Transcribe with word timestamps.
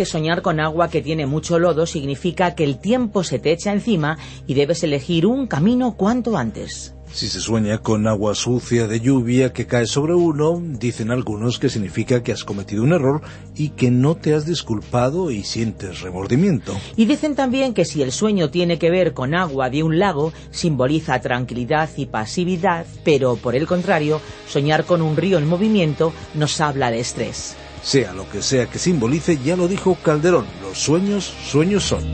Que 0.00 0.06
soñar 0.06 0.40
con 0.40 0.60
agua 0.60 0.88
que 0.88 1.02
tiene 1.02 1.26
mucho 1.26 1.58
lodo 1.58 1.84
significa 1.84 2.54
que 2.54 2.64
el 2.64 2.78
tiempo 2.78 3.22
se 3.22 3.38
te 3.38 3.52
echa 3.52 3.70
encima 3.70 4.16
y 4.46 4.54
debes 4.54 4.82
elegir 4.82 5.26
un 5.26 5.46
camino 5.46 5.94
cuanto 5.94 6.38
antes. 6.38 6.94
Si 7.12 7.28
se 7.28 7.38
sueña 7.38 7.76
con 7.82 8.06
agua 8.06 8.34
sucia 8.34 8.86
de 8.86 8.98
lluvia 8.98 9.52
que 9.52 9.66
cae 9.66 9.84
sobre 9.84 10.14
uno, 10.14 10.58
dicen 10.58 11.10
algunos 11.10 11.58
que 11.58 11.68
significa 11.68 12.22
que 12.22 12.32
has 12.32 12.44
cometido 12.44 12.82
un 12.82 12.94
error 12.94 13.20
y 13.54 13.70
que 13.70 13.90
no 13.90 14.16
te 14.16 14.32
has 14.32 14.46
disculpado 14.46 15.30
y 15.30 15.42
sientes 15.42 16.00
remordimiento. 16.00 16.74
Y 16.96 17.04
dicen 17.04 17.34
también 17.34 17.74
que 17.74 17.84
si 17.84 18.00
el 18.00 18.10
sueño 18.10 18.48
tiene 18.48 18.78
que 18.78 18.90
ver 18.90 19.12
con 19.12 19.34
agua 19.34 19.68
de 19.68 19.82
un 19.82 19.98
lago, 19.98 20.32
simboliza 20.50 21.20
tranquilidad 21.20 21.90
y 21.98 22.06
pasividad, 22.06 22.86
pero 23.04 23.36
por 23.36 23.54
el 23.54 23.66
contrario, 23.66 24.18
soñar 24.48 24.86
con 24.86 25.02
un 25.02 25.18
río 25.18 25.36
en 25.36 25.46
movimiento 25.46 26.14
nos 26.32 26.58
habla 26.62 26.90
de 26.90 27.00
estrés. 27.00 27.54
Sea 27.82 28.12
lo 28.12 28.28
que 28.28 28.42
sea 28.42 28.66
que 28.66 28.78
simbolice, 28.78 29.38
ya 29.38 29.56
lo 29.56 29.66
dijo 29.66 29.96
Calderón, 30.02 30.44
los 30.62 30.78
sueños, 30.78 31.24
sueños 31.24 31.84
son. 31.84 32.04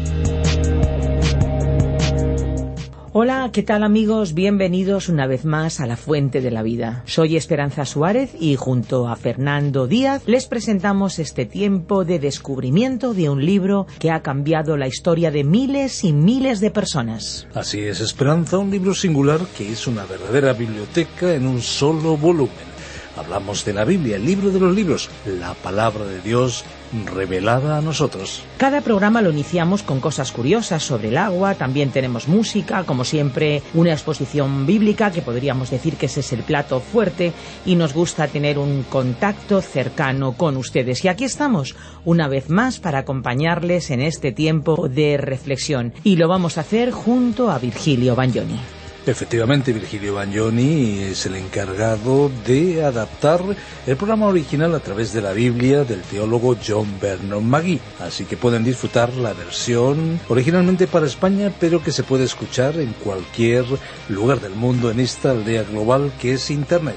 Hola, 3.18 3.48
¿qué 3.50 3.62
tal 3.62 3.82
amigos? 3.82 4.34
Bienvenidos 4.34 5.08
una 5.08 5.26
vez 5.26 5.46
más 5.46 5.80
a 5.80 5.86
La 5.86 5.96
Fuente 5.96 6.42
de 6.42 6.50
la 6.50 6.62
Vida. 6.62 7.02
Soy 7.06 7.36
Esperanza 7.36 7.86
Suárez 7.86 8.32
y 8.38 8.56
junto 8.56 9.08
a 9.08 9.16
Fernando 9.16 9.86
Díaz 9.86 10.22
les 10.26 10.46
presentamos 10.46 11.18
este 11.18 11.46
tiempo 11.46 12.04
de 12.04 12.18
descubrimiento 12.18 13.14
de 13.14 13.30
un 13.30 13.44
libro 13.44 13.86
que 13.98 14.10
ha 14.10 14.20
cambiado 14.20 14.76
la 14.76 14.86
historia 14.86 15.30
de 15.30 15.44
miles 15.44 16.04
y 16.04 16.12
miles 16.12 16.60
de 16.60 16.70
personas. 16.70 17.48
Así 17.54 17.80
es, 17.80 18.00
Esperanza, 18.00 18.58
un 18.58 18.70
libro 18.70 18.94
singular 18.94 19.40
que 19.56 19.72
es 19.72 19.86
una 19.86 20.04
verdadera 20.04 20.52
biblioteca 20.52 21.32
en 21.32 21.46
un 21.46 21.62
solo 21.62 22.18
volumen. 22.18 22.75
Hablamos 23.16 23.64
de 23.64 23.72
la 23.72 23.84
Biblia, 23.84 24.16
el 24.16 24.26
libro 24.26 24.50
de 24.50 24.60
los 24.60 24.74
libros, 24.74 25.08
la 25.24 25.54
palabra 25.54 26.04
de 26.04 26.20
Dios 26.20 26.64
revelada 27.06 27.78
a 27.78 27.80
nosotros. 27.80 28.42
Cada 28.58 28.82
programa 28.82 29.22
lo 29.22 29.30
iniciamos 29.30 29.82
con 29.82 30.00
cosas 30.00 30.32
curiosas 30.32 30.82
sobre 30.82 31.08
el 31.08 31.16
agua, 31.16 31.54
también 31.54 31.90
tenemos 31.90 32.28
música, 32.28 32.84
como 32.84 33.04
siempre 33.04 33.62
una 33.74 33.92
exposición 33.92 34.66
bíblica, 34.66 35.10
que 35.10 35.22
podríamos 35.22 35.70
decir 35.70 35.96
que 35.96 36.06
ese 36.06 36.20
es 36.20 36.32
el 36.32 36.42
plato 36.42 36.80
fuerte, 36.80 37.32
y 37.64 37.74
nos 37.74 37.94
gusta 37.94 38.28
tener 38.28 38.58
un 38.58 38.82
contacto 38.82 39.62
cercano 39.62 40.32
con 40.32 40.56
ustedes. 40.56 41.04
Y 41.04 41.08
aquí 41.08 41.24
estamos, 41.24 41.74
una 42.04 42.28
vez 42.28 42.50
más, 42.50 42.78
para 42.78 43.00
acompañarles 43.00 43.90
en 43.90 44.02
este 44.02 44.32
tiempo 44.32 44.88
de 44.88 45.16
reflexión, 45.16 45.94
y 46.04 46.16
lo 46.16 46.28
vamos 46.28 46.58
a 46.58 46.60
hacer 46.60 46.90
junto 46.90 47.50
a 47.50 47.58
Virgilio 47.58 48.14
Bagnoni. 48.14 48.75
Efectivamente, 49.06 49.72
Virgilio 49.72 50.14
Bagnoni 50.14 50.98
es 50.98 51.26
el 51.26 51.36
encargado 51.36 52.28
de 52.44 52.84
adaptar 52.84 53.40
el 53.86 53.96
programa 53.96 54.26
original 54.26 54.74
a 54.74 54.80
través 54.80 55.12
de 55.12 55.22
la 55.22 55.32
Biblia 55.32 55.84
del 55.84 56.02
teólogo 56.02 56.56
John 56.66 56.98
Vernon 57.00 57.48
Magui. 57.48 57.78
Así 58.00 58.24
que 58.24 58.36
pueden 58.36 58.64
disfrutar 58.64 59.12
la 59.14 59.32
versión 59.32 60.18
originalmente 60.28 60.88
para 60.88 61.06
España, 61.06 61.52
pero 61.60 61.84
que 61.84 61.92
se 61.92 62.02
puede 62.02 62.24
escuchar 62.24 62.80
en 62.80 62.94
cualquier 62.94 63.64
lugar 64.08 64.40
del 64.40 64.56
mundo 64.56 64.90
en 64.90 64.98
esta 64.98 65.30
aldea 65.30 65.62
global 65.62 66.12
que 66.20 66.32
es 66.32 66.50
Internet. 66.50 66.96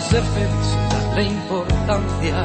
ser 0.00 0.22
feliz 0.22 0.68
darle 0.90 1.24
importancia. 1.24 2.44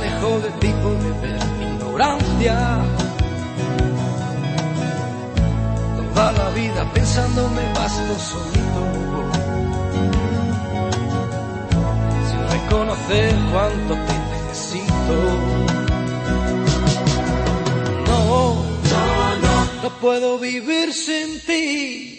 viejo 0.00 0.40
de 0.40 0.50
tipo 0.60 0.88
de 1.02 1.10
ignorancia. 1.66 3.13
Vida 6.84 6.92
pensando 6.92 7.48
me 7.50 7.72
basto 7.72 8.18
solito. 8.18 8.80
Sin 12.28 12.48
reconocer 12.50 13.34
cuánto 13.52 13.94
te 13.94 14.18
necesito. 14.32 15.14
No, 18.06 18.54
no, 18.90 19.36
no, 19.42 19.82
no 19.82 19.90
puedo 20.00 20.38
vivir 20.38 20.92
sin 20.92 21.40
ti. 21.40 22.13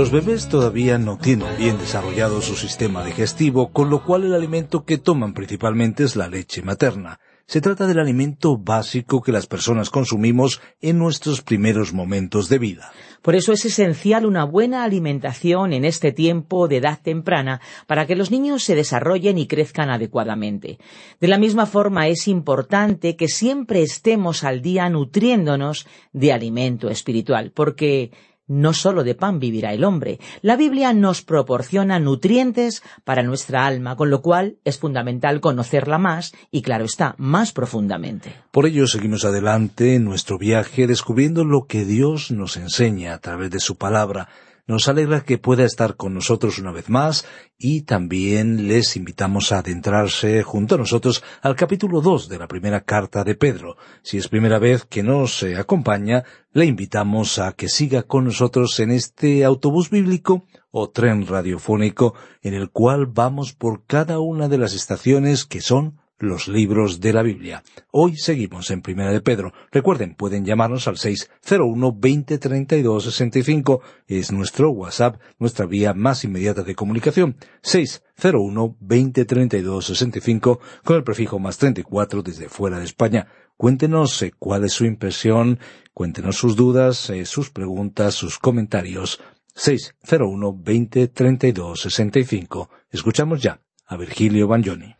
Los 0.00 0.10
bebés 0.10 0.48
todavía 0.48 0.96
no 0.96 1.18
tienen 1.18 1.58
bien 1.58 1.76
desarrollado 1.76 2.40
su 2.40 2.56
sistema 2.56 3.04
digestivo, 3.04 3.70
con 3.70 3.90
lo 3.90 4.02
cual 4.02 4.24
el 4.24 4.32
alimento 4.32 4.86
que 4.86 4.96
toman 4.96 5.34
principalmente 5.34 6.04
es 6.04 6.16
la 6.16 6.26
leche 6.26 6.62
materna. 6.62 7.20
Se 7.44 7.60
trata 7.60 7.86
del 7.86 7.98
alimento 7.98 8.56
básico 8.56 9.20
que 9.20 9.30
las 9.30 9.46
personas 9.46 9.90
consumimos 9.90 10.62
en 10.80 10.98
nuestros 10.98 11.42
primeros 11.42 11.92
momentos 11.92 12.48
de 12.48 12.58
vida. 12.58 12.92
Por 13.20 13.34
eso 13.34 13.52
es 13.52 13.66
esencial 13.66 14.24
una 14.24 14.44
buena 14.44 14.84
alimentación 14.84 15.74
en 15.74 15.84
este 15.84 16.12
tiempo 16.12 16.68
de 16.68 16.78
edad 16.78 17.00
temprana 17.02 17.60
para 17.86 18.06
que 18.06 18.16
los 18.16 18.30
niños 18.30 18.62
se 18.62 18.76
desarrollen 18.76 19.36
y 19.36 19.46
crezcan 19.46 19.90
adecuadamente. 19.90 20.78
De 21.20 21.28
la 21.28 21.36
misma 21.36 21.66
forma 21.66 22.06
es 22.06 22.26
importante 22.28 23.16
que 23.16 23.28
siempre 23.28 23.82
estemos 23.82 24.44
al 24.44 24.62
día 24.62 24.88
nutriéndonos 24.88 25.86
de 26.12 26.32
alimento 26.32 26.88
espiritual, 26.88 27.52
porque 27.52 28.12
no 28.50 28.74
sólo 28.74 29.04
de 29.04 29.14
pan 29.14 29.38
vivirá 29.38 29.72
el 29.72 29.84
hombre. 29.84 30.18
La 30.42 30.56
Biblia 30.56 30.92
nos 30.92 31.22
proporciona 31.22 32.00
nutrientes 32.00 32.82
para 33.04 33.22
nuestra 33.22 33.64
alma, 33.64 33.96
con 33.96 34.10
lo 34.10 34.22
cual 34.22 34.56
es 34.64 34.78
fundamental 34.78 35.40
conocerla 35.40 35.98
más 35.98 36.32
y, 36.50 36.62
claro 36.62 36.84
está, 36.84 37.14
más 37.16 37.52
profundamente. 37.52 38.34
Por 38.50 38.66
ello 38.66 38.88
seguimos 38.88 39.24
adelante 39.24 39.94
en 39.94 40.04
nuestro 40.04 40.36
viaje 40.36 40.88
descubriendo 40.88 41.44
lo 41.44 41.66
que 41.66 41.84
Dios 41.84 42.32
nos 42.32 42.56
enseña 42.56 43.14
a 43.14 43.18
través 43.18 43.50
de 43.52 43.60
su 43.60 43.76
palabra 43.76 44.28
nos 44.70 44.86
alegra 44.86 45.22
que 45.22 45.36
pueda 45.36 45.64
estar 45.64 45.96
con 45.96 46.14
nosotros 46.14 46.60
una 46.60 46.70
vez 46.70 46.88
más 46.88 47.26
y 47.58 47.82
también 47.82 48.68
les 48.68 48.96
invitamos 48.96 49.50
a 49.50 49.58
adentrarse 49.58 50.44
junto 50.44 50.76
a 50.76 50.78
nosotros 50.78 51.24
al 51.42 51.56
capítulo 51.56 52.00
2 52.00 52.28
de 52.28 52.38
la 52.38 52.46
primera 52.46 52.82
carta 52.82 53.24
de 53.24 53.34
Pedro. 53.34 53.76
Si 54.02 54.16
es 54.16 54.28
primera 54.28 54.60
vez 54.60 54.84
que 54.84 55.02
nos 55.02 55.42
acompaña, 55.42 56.22
le 56.52 56.66
invitamos 56.66 57.40
a 57.40 57.52
que 57.54 57.68
siga 57.68 58.04
con 58.04 58.26
nosotros 58.26 58.78
en 58.78 58.92
este 58.92 59.44
autobús 59.44 59.90
bíblico 59.90 60.46
o 60.70 60.88
tren 60.88 61.26
radiofónico 61.26 62.14
en 62.40 62.54
el 62.54 62.70
cual 62.70 63.06
vamos 63.06 63.52
por 63.52 63.84
cada 63.86 64.20
una 64.20 64.46
de 64.46 64.58
las 64.58 64.72
estaciones 64.72 65.46
que 65.46 65.60
son 65.60 65.98
los 66.20 66.48
libros 66.48 67.00
de 67.00 67.12
la 67.12 67.22
Biblia. 67.22 67.62
Hoy 67.90 68.16
seguimos 68.16 68.70
en 68.70 68.82
Primera 68.82 69.10
de 69.10 69.20
Pedro. 69.20 69.52
Recuerden, 69.72 70.14
pueden 70.14 70.44
llamarnos 70.44 70.86
al 70.86 70.98
601 70.98 71.92
2032 71.98 73.04
65. 73.04 73.80
Es 74.06 74.30
nuestro 74.30 74.70
WhatsApp, 74.70 75.20
nuestra 75.38 75.66
vía 75.66 75.94
más 75.94 76.24
inmediata 76.24 76.62
de 76.62 76.74
comunicación. 76.74 77.36
601 77.62 78.76
2032 78.80 79.86
65 79.86 80.60
con 80.84 80.96
el 80.96 81.04
prefijo 81.04 81.38
más 81.38 81.58
34 81.58 82.22
desde 82.22 82.48
fuera 82.48 82.78
de 82.78 82.84
España. 82.84 83.26
Cuéntenos 83.56 84.22
eh, 84.22 84.32
cuál 84.38 84.64
es 84.64 84.72
su 84.72 84.84
impresión, 84.84 85.58
cuéntenos 85.92 86.36
sus 86.36 86.56
dudas, 86.56 87.10
eh, 87.10 87.24
sus 87.24 87.50
preguntas, 87.50 88.14
sus 88.14 88.38
comentarios. 88.38 89.20
601 89.54 90.52
2032 90.64 91.80
65. 91.80 92.70
Escuchamos 92.90 93.42
ya 93.42 93.60
a 93.86 93.96
Virgilio 93.96 94.46
Bagnoni. 94.46 94.94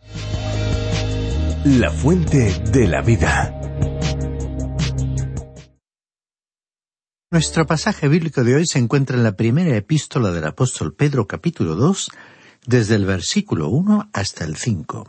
La 1.65 1.91
fuente 1.91 2.59
de 2.73 2.89
la 2.89 3.03
vida. 3.03 3.55
Nuestro 7.31 7.67
pasaje 7.67 8.09
bíblico 8.09 8.43
de 8.45 8.55
hoy 8.55 8.67
se 8.67 8.79
encuentra 8.79 9.19
en 9.19 9.25
la 9.25 9.37
primera 9.37 9.77
epístola 9.77 10.31
del 10.31 10.47
apóstol 10.47 10.95
Pedro 10.95 11.27
capítulo 11.27 11.75
2, 11.75 12.13
desde 12.65 12.95
el 12.95 13.05
versículo 13.05 13.69
1 13.69 14.09
hasta 14.15 14.47
el 14.47 14.57
5. 14.57 15.07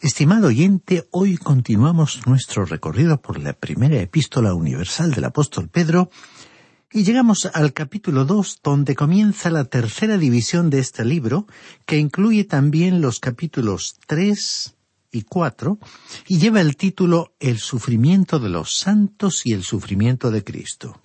Estimado 0.00 0.48
oyente, 0.48 1.06
hoy 1.12 1.36
continuamos 1.36 2.26
nuestro 2.26 2.64
recorrido 2.64 3.22
por 3.22 3.38
la 3.38 3.52
primera 3.52 4.00
epístola 4.00 4.54
universal 4.54 5.12
del 5.12 5.26
apóstol 5.26 5.68
Pedro 5.68 6.10
y 6.90 7.04
llegamos 7.04 7.48
al 7.54 7.72
capítulo 7.72 8.24
2 8.24 8.58
donde 8.64 8.96
comienza 8.96 9.48
la 9.48 9.66
tercera 9.66 10.18
división 10.18 10.70
de 10.70 10.80
este 10.80 11.04
libro 11.04 11.46
que 11.86 11.98
incluye 11.98 12.42
también 12.42 13.00
los 13.00 13.20
capítulos 13.20 14.00
3, 14.08 14.74
y 15.12 15.22
cuatro, 15.22 15.78
y 16.26 16.38
lleva 16.38 16.60
el 16.60 16.76
título 16.76 17.34
El 17.38 17.58
sufrimiento 17.58 18.40
de 18.40 18.48
los 18.48 18.76
santos 18.76 19.42
y 19.44 19.52
el 19.52 19.62
sufrimiento 19.62 20.30
de 20.30 20.42
Cristo. 20.42 21.00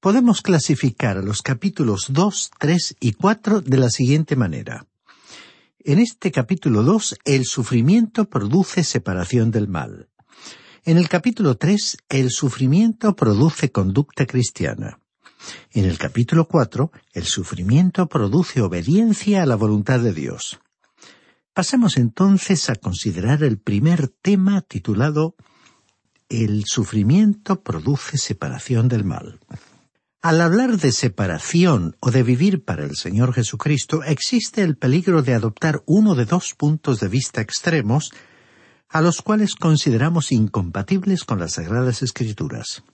Podemos 0.00 0.40
clasificar 0.40 1.18
a 1.18 1.22
los 1.22 1.42
capítulos 1.42 2.06
dos, 2.10 2.50
tres 2.58 2.94
y 3.00 3.12
cuatro 3.12 3.60
de 3.60 3.76
la 3.76 3.90
siguiente 3.90 4.36
manera. 4.36 4.86
En 5.80 5.98
este 5.98 6.30
capítulo 6.30 6.82
dos, 6.82 7.16
el 7.24 7.44
sufrimiento 7.44 8.26
produce 8.28 8.84
separación 8.84 9.50
del 9.50 9.68
mal. 9.68 10.08
En 10.84 10.98
el 10.98 11.08
capítulo 11.08 11.56
tres, 11.56 11.96
el 12.08 12.30
sufrimiento 12.30 13.16
produce 13.16 13.72
conducta 13.72 14.26
cristiana. 14.26 15.00
En 15.72 15.84
el 15.84 15.98
capítulo 15.98 16.46
cuatro, 16.46 16.92
el 17.12 17.24
sufrimiento 17.24 18.06
produce 18.06 18.60
obediencia 18.60 19.42
a 19.42 19.46
la 19.46 19.56
voluntad 19.56 20.00
de 20.00 20.12
Dios. 20.12 20.60
Pasemos 21.56 21.96
entonces 21.96 22.68
a 22.68 22.74
considerar 22.74 23.42
el 23.42 23.56
primer 23.56 24.08
tema 24.08 24.60
titulado 24.60 25.36
El 26.28 26.66
sufrimiento 26.66 27.62
produce 27.62 28.18
separación 28.18 28.88
del 28.88 29.04
mal. 29.04 29.40
Al 30.20 30.42
hablar 30.42 30.76
de 30.76 30.92
separación 30.92 31.96
o 32.00 32.10
de 32.10 32.22
vivir 32.22 32.62
para 32.62 32.84
el 32.84 32.94
Señor 32.94 33.32
Jesucristo, 33.32 34.02
existe 34.02 34.60
el 34.60 34.76
peligro 34.76 35.22
de 35.22 35.32
adoptar 35.32 35.82
uno 35.86 36.14
de 36.14 36.26
dos 36.26 36.52
puntos 36.52 37.00
de 37.00 37.08
vista 37.08 37.40
extremos 37.40 38.10
a 38.90 39.00
los 39.00 39.22
cuales 39.22 39.54
consideramos 39.54 40.32
incompatibles 40.32 41.24
con 41.24 41.38
las 41.38 41.54
Sagradas 41.54 42.02
Escrituras. 42.02 42.84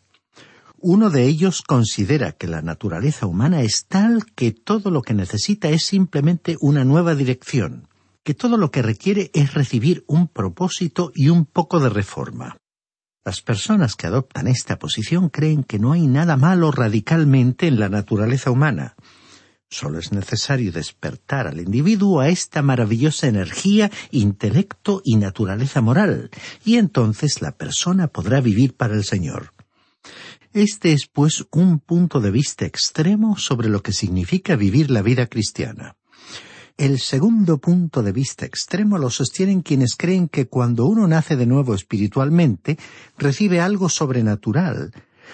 Uno 0.78 1.10
de 1.10 1.24
ellos 1.24 1.62
considera 1.62 2.30
que 2.30 2.46
la 2.46 2.62
naturaleza 2.62 3.26
humana 3.26 3.62
es 3.62 3.86
tal 3.88 4.24
que 4.36 4.52
todo 4.52 4.92
lo 4.92 5.02
que 5.02 5.14
necesita 5.14 5.68
es 5.68 5.84
simplemente 5.84 6.56
una 6.60 6.84
nueva 6.84 7.16
dirección, 7.16 7.88
que 8.24 8.34
todo 8.34 8.56
lo 8.56 8.70
que 8.70 8.82
requiere 8.82 9.30
es 9.34 9.54
recibir 9.54 10.04
un 10.06 10.28
propósito 10.28 11.12
y 11.14 11.28
un 11.28 11.44
poco 11.44 11.80
de 11.80 11.88
reforma. 11.88 12.56
Las 13.24 13.40
personas 13.40 13.94
que 13.94 14.08
adoptan 14.08 14.48
esta 14.48 14.78
posición 14.78 15.28
creen 15.28 15.62
que 15.62 15.78
no 15.78 15.92
hay 15.92 16.06
nada 16.06 16.36
malo 16.36 16.72
radicalmente 16.72 17.68
en 17.68 17.78
la 17.78 17.88
naturaleza 17.88 18.50
humana. 18.50 18.96
Solo 19.70 20.00
es 20.00 20.12
necesario 20.12 20.72
despertar 20.72 21.46
al 21.46 21.60
individuo 21.60 22.20
a 22.20 22.28
esta 22.28 22.62
maravillosa 22.62 23.28
energía, 23.28 23.90
intelecto 24.10 25.00
y 25.04 25.16
naturaleza 25.16 25.80
moral, 25.80 26.30
y 26.64 26.76
entonces 26.76 27.40
la 27.40 27.52
persona 27.52 28.08
podrá 28.08 28.40
vivir 28.40 28.74
para 28.74 28.94
el 28.94 29.04
Señor. 29.04 29.54
Este 30.52 30.92
es, 30.92 31.06
pues, 31.06 31.46
un 31.52 31.78
punto 31.78 32.20
de 32.20 32.30
vista 32.30 32.66
extremo 32.66 33.38
sobre 33.38 33.70
lo 33.70 33.82
que 33.82 33.92
significa 33.92 34.56
vivir 34.56 34.90
la 34.90 35.00
vida 35.00 35.26
cristiana. 35.26 35.96
El 36.82 36.98
segundo 36.98 37.58
punto 37.58 38.02
de 38.02 38.10
vista 38.10 38.44
extremo 38.44 38.98
lo 38.98 39.08
sostienen 39.08 39.62
quienes 39.62 39.94
creen 39.94 40.26
que 40.26 40.48
cuando 40.48 40.86
uno 40.86 41.06
nace 41.06 41.36
de 41.36 41.46
nuevo 41.46 41.76
espiritualmente, 41.76 42.76
recibe 43.16 43.60
algo 43.60 43.88
sobrenatural, 43.88 44.92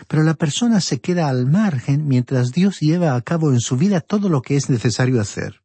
pero 0.08 0.24
la 0.24 0.34
persona 0.34 0.82
se 0.82 1.00
queda 1.00 1.30
al 1.30 1.46
margen 1.46 2.06
mientras 2.06 2.52
Dios 2.52 2.80
lleva 2.80 3.14
a 3.14 3.22
cabo 3.22 3.50
en 3.50 3.60
su 3.60 3.78
vida 3.78 4.02
todo 4.02 4.28
lo 4.28 4.42
que 4.42 4.56
es 4.56 4.68
necesario 4.68 5.22
hacer. 5.22 5.62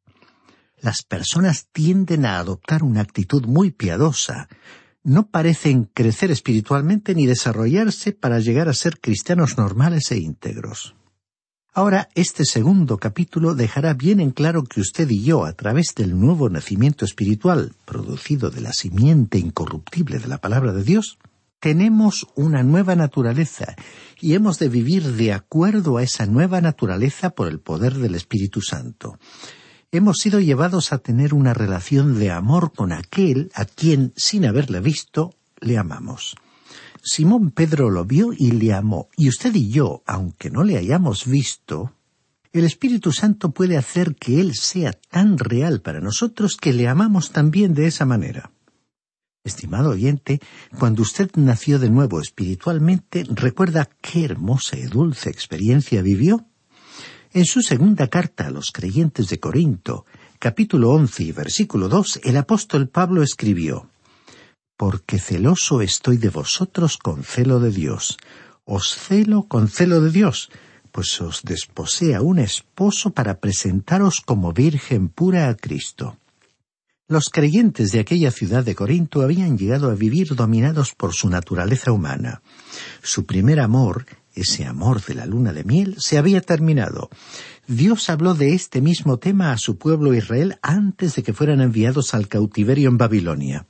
Las 0.80 1.04
personas 1.04 1.68
tienden 1.74 2.26
a 2.26 2.40
adoptar 2.40 2.82
una 2.82 3.02
actitud 3.02 3.46
muy 3.46 3.72
piadosa, 3.72 4.48
no 5.04 5.28
parecen 5.28 5.90
crecer 5.94 6.32
espiritualmente 6.32 7.14
ni 7.14 7.26
desarrollarse 7.26 8.14
para 8.14 8.40
llegar 8.40 8.70
a 8.70 8.74
ser 8.74 9.02
cristianos 9.02 9.58
normales 9.58 10.10
e 10.14 10.18
íntegros. 10.18 10.96
Ahora, 11.76 12.10
este 12.14 12.46
segundo 12.46 13.00
capítulo 13.00 13.56
dejará 13.56 13.96
bien 13.96 14.20
en 14.20 14.30
claro 14.30 14.64
que 14.64 14.80
usted 14.80 15.10
y 15.10 15.24
yo, 15.24 15.44
a 15.44 15.54
través 15.54 15.96
del 15.96 16.20
nuevo 16.20 16.48
nacimiento 16.48 17.04
espiritual, 17.04 17.74
producido 17.86 18.52
de 18.52 18.62
la 18.62 18.74
simiente 18.74 19.40
incorruptible 19.40 20.20
de 20.20 20.28
la 20.28 20.38
palabra 20.38 20.72
de 20.72 20.84
Dios, 20.84 21.18
tenemos 21.60 22.28
una 22.36 22.62
nueva 22.62 22.96
naturaleza 22.96 23.76
y 24.22 24.36
hemos 24.36 24.60
de 24.60 24.70
vivir 24.70 25.14
de 25.14 25.34
acuerdo 25.34 25.98
a 25.98 26.04
esa 26.04 26.28
nueva 26.28 26.62
naturaleza 26.62 27.32
por 27.32 27.48
el 27.48 27.60
poder 27.60 27.96
del 27.96 28.14
Espíritu 28.14 28.62
Santo. 28.62 29.18
hemos 29.92 30.20
sido 30.20 30.40
llevados 30.40 30.94
a 30.94 31.00
tener 31.00 31.34
una 31.34 31.56
relación 31.56 32.20
de 32.20 32.30
amor 32.30 32.72
con 32.74 32.92
aquel 32.92 33.50
a 33.56 33.66
quien, 33.66 34.14
sin 34.16 34.46
haberle 34.46 34.80
visto, 34.80 35.34
le 35.60 35.80
amamos. 35.80 36.36
Simón 37.06 37.52
Pedro 37.52 37.90
lo 37.90 38.06
vio 38.06 38.32
y 38.32 38.52
le 38.52 38.74
amó, 38.74 39.10
y 39.18 39.28
usted 39.28 39.54
y 39.56 39.70
yo, 39.70 40.04
aunque 40.06 40.50
no 40.50 40.64
le 40.64 40.78
hayamos 40.78 41.26
visto, 41.26 41.92
el 42.54 42.64
Espíritu 42.64 43.12
Santo 43.12 43.52
puede 43.52 43.76
hacer 43.76 44.16
que 44.16 44.40
Él 44.40 44.56
sea 44.56 44.94
tan 44.94 45.38
real 45.38 45.82
para 45.82 46.00
nosotros 46.00 46.56
que 46.56 46.72
le 46.72 46.88
amamos 46.88 47.32
también 47.32 47.74
de 47.74 47.88
esa 47.88 48.06
manera. 48.06 48.52
Estimado 49.44 49.90
oyente, 49.90 50.40
cuando 50.80 51.02
usted 51.02 51.30
nació 51.36 51.78
de 51.78 51.90
nuevo 51.90 52.22
espiritualmente, 52.22 53.26
¿recuerda 53.30 53.90
qué 54.00 54.24
hermosa 54.24 54.78
y 54.78 54.84
dulce 54.84 55.30
experiencia 55.30 56.02
vivió? 56.02 56.46
En 57.34 57.44
su 57.44 57.62
segunda 57.62 58.08
carta 58.08 58.48
a 58.48 58.52
los 58.52 58.72
creyentes 58.72 59.28
de 59.28 59.42
Corinto, 59.42 60.06
capítulo 60.40 60.92
once 60.92 61.24
y 61.24 61.34
versículo 61.34 61.90
dos, 61.90 62.22
el 62.24 62.38
apóstol 62.38 62.88
Pablo 62.88 63.24
escribió 63.24 63.90
Porque 64.78 65.20
celoso 65.20 65.82
estoy 65.82 66.18
de 66.18 66.30
vosotros 66.30 66.98
con 66.98 67.24
celo 67.24 67.60
de 67.60 67.72
Dios. 67.72 68.18
Os 68.66 68.96
celo 68.96 69.44
con 69.44 69.68
celo 69.68 70.02
de 70.02 70.12
Dios, 70.12 70.50
pues 70.92 71.20
os 71.22 71.44
desposea 71.44 72.22
un 72.22 72.40
esposo 72.40 73.12
para 73.12 73.40
presentaros 73.40 74.22
como 74.22 74.54
virgen 74.54 75.10
pura 75.10 75.50
a 75.50 75.56
Cristo. 75.56 76.18
Los 77.10 77.30
creyentes 77.30 77.92
de 77.92 78.00
aquella 78.00 78.32
ciudad 78.32 78.64
de 78.64 78.76
Corinto 78.76 79.22
habían 79.22 79.58
llegado 79.58 79.92
a 79.92 79.96
vivir 79.96 80.36
dominados 80.36 80.96
por 80.96 81.14
su 81.14 81.30
naturaleza 81.30 81.92
humana. 81.92 82.42
Su 83.02 83.26
primer 83.26 83.60
amor, 83.60 84.06
ese 84.34 84.66
amor 84.66 85.04
de 85.04 85.16
la 85.16 85.26
luna 85.26 85.52
de 85.52 85.64
miel, 85.64 85.96
se 86.00 86.18
había 86.18 86.42
terminado. 86.42 87.10
Dios 87.68 88.10
habló 88.10 88.34
de 88.34 88.54
este 88.54 88.82
mismo 88.82 89.18
tema 89.18 89.52
a 89.52 89.58
su 89.58 89.78
pueblo 89.78 90.14
Israel 90.14 90.58
antes 90.62 91.16
de 91.16 91.24
que 91.24 91.34
fueran 91.34 91.60
enviados 91.60 92.14
al 92.14 92.28
cautiverio 92.28 92.90
en 92.90 92.98
Babilonia. 92.98 93.68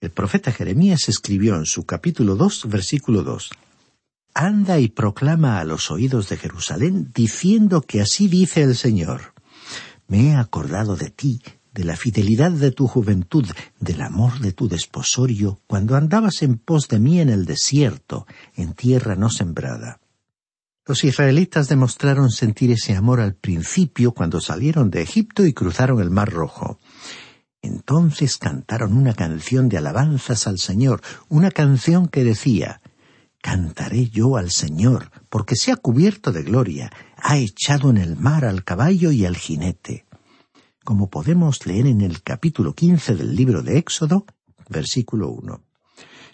El 0.00 0.10
profeta 0.10 0.52
Jeremías 0.52 1.08
escribió 1.08 1.56
en 1.56 1.66
su 1.66 1.84
capítulo 1.84 2.36
dos, 2.36 2.68
versículo 2.68 3.22
dos 3.22 3.50
anda 4.36 4.78
y 4.78 4.88
proclama 4.88 5.60
a 5.60 5.64
los 5.64 5.90
oídos 5.90 6.28
de 6.28 6.36
Jerusalén, 6.36 7.10
diciendo 7.14 7.80
que 7.80 8.02
así 8.02 8.28
dice 8.28 8.62
el 8.62 8.76
Señor. 8.76 9.32
Me 10.08 10.28
he 10.28 10.34
acordado 10.36 10.94
de 10.94 11.08
ti, 11.08 11.40
de 11.72 11.84
la 11.84 11.96
fidelidad 11.96 12.50
de 12.50 12.70
tu 12.70 12.86
juventud, 12.86 13.46
del 13.80 14.02
amor 14.02 14.38
de 14.40 14.52
tu 14.52 14.68
desposorio, 14.68 15.60
cuando 15.66 15.96
andabas 15.96 16.42
en 16.42 16.58
pos 16.58 16.88
de 16.88 17.00
mí 17.00 17.18
en 17.18 17.30
el 17.30 17.46
desierto, 17.46 18.26
en 18.54 18.74
tierra 18.74 19.16
no 19.16 19.30
sembrada. 19.30 20.00
Los 20.86 21.02
israelitas 21.02 21.68
demostraron 21.68 22.30
sentir 22.30 22.70
ese 22.70 22.94
amor 22.94 23.20
al 23.20 23.34
principio 23.34 24.12
cuando 24.12 24.40
salieron 24.40 24.90
de 24.90 25.00
Egipto 25.00 25.46
y 25.46 25.54
cruzaron 25.54 26.00
el 26.00 26.10
Mar 26.10 26.30
Rojo. 26.30 26.78
Entonces 27.62 28.38
cantaron 28.38 28.96
una 28.96 29.14
canción 29.14 29.68
de 29.68 29.78
alabanzas 29.78 30.46
al 30.46 30.58
Señor, 30.58 31.00
una 31.28 31.50
canción 31.50 32.08
que 32.08 32.24
decía 32.24 32.80
Cantaré 33.46 34.08
yo 34.08 34.36
al 34.36 34.50
Señor, 34.50 35.10
porque 35.28 35.54
se 35.54 35.70
ha 35.70 35.76
cubierto 35.76 36.32
de 36.32 36.42
gloria, 36.42 36.90
ha 37.16 37.38
echado 37.38 37.90
en 37.90 37.96
el 37.96 38.16
mar 38.16 38.44
al 38.44 38.64
caballo 38.64 39.12
y 39.12 39.24
al 39.24 39.36
jinete. 39.36 40.04
Como 40.84 41.10
podemos 41.10 41.64
leer 41.64 41.86
en 41.86 42.00
el 42.00 42.22
capítulo 42.22 42.74
quince 42.74 43.14
del 43.14 43.36
libro 43.36 43.62
de 43.62 43.78
Éxodo, 43.78 44.26
versículo 44.68 45.28
uno. 45.28 45.62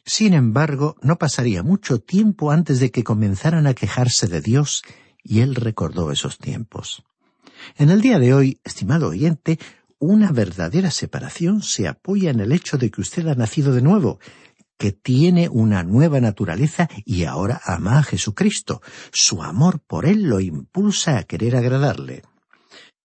Sin 0.05 0.35
embargo, 0.35 0.97
no 1.02 1.19
pasaría 1.19 1.62
mucho 1.62 2.00
tiempo 2.00 2.50
antes 2.50 2.81
de 2.81 2.91
que 2.91 3.05
comenzaran 3.05 3.67
a 3.67 3.75
quejarse 3.75 4.26
de 4.26 4.41
Dios, 4.41 4.83
y 5.23 5.41
él 5.41 5.55
recordó 5.55 6.11
esos 6.11 6.38
tiempos. 6.38 7.05
En 7.76 7.91
el 7.91 8.00
día 8.00 8.19
de 8.19 8.35
hoy, 8.35 8.61
estimado 8.64 9.09
oyente, 9.09 9.59
una 10.02 10.32
verdadera 10.32 10.90
separación 10.90 11.62
se 11.62 11.87
apoya 11.87 12.30
en 12.30 12.40
el 12.40 12.50
hecho 12.50 12.76
de 12.76 12.90
que 12.90 13.00
usted 13.00 13.28
ha 13.28 13.37
nacido 13.37 13.73
de 13.73 13.82
nuevo 13.82 14.18
que 14.76 14.90
tiene 14.90 15.49
una 15.49 15.85
nueva 15.85 16.21
naturaleza 16.21 16.88
y 17.04 17.23
ahora 17.23 17.61
ama 17.64 18.00
a 18.00 18.02
Jesucristo. 18.02 18.82
Su 19.12 19.44
amor 19.44 19.78
por 19.78 20.04
Él 20.04 20.25
lo 20.25 20.40
impulsa 20.40 21.18
a 21.18 21.23
querer 21.23 21.54
agradarle. 21.54 22.23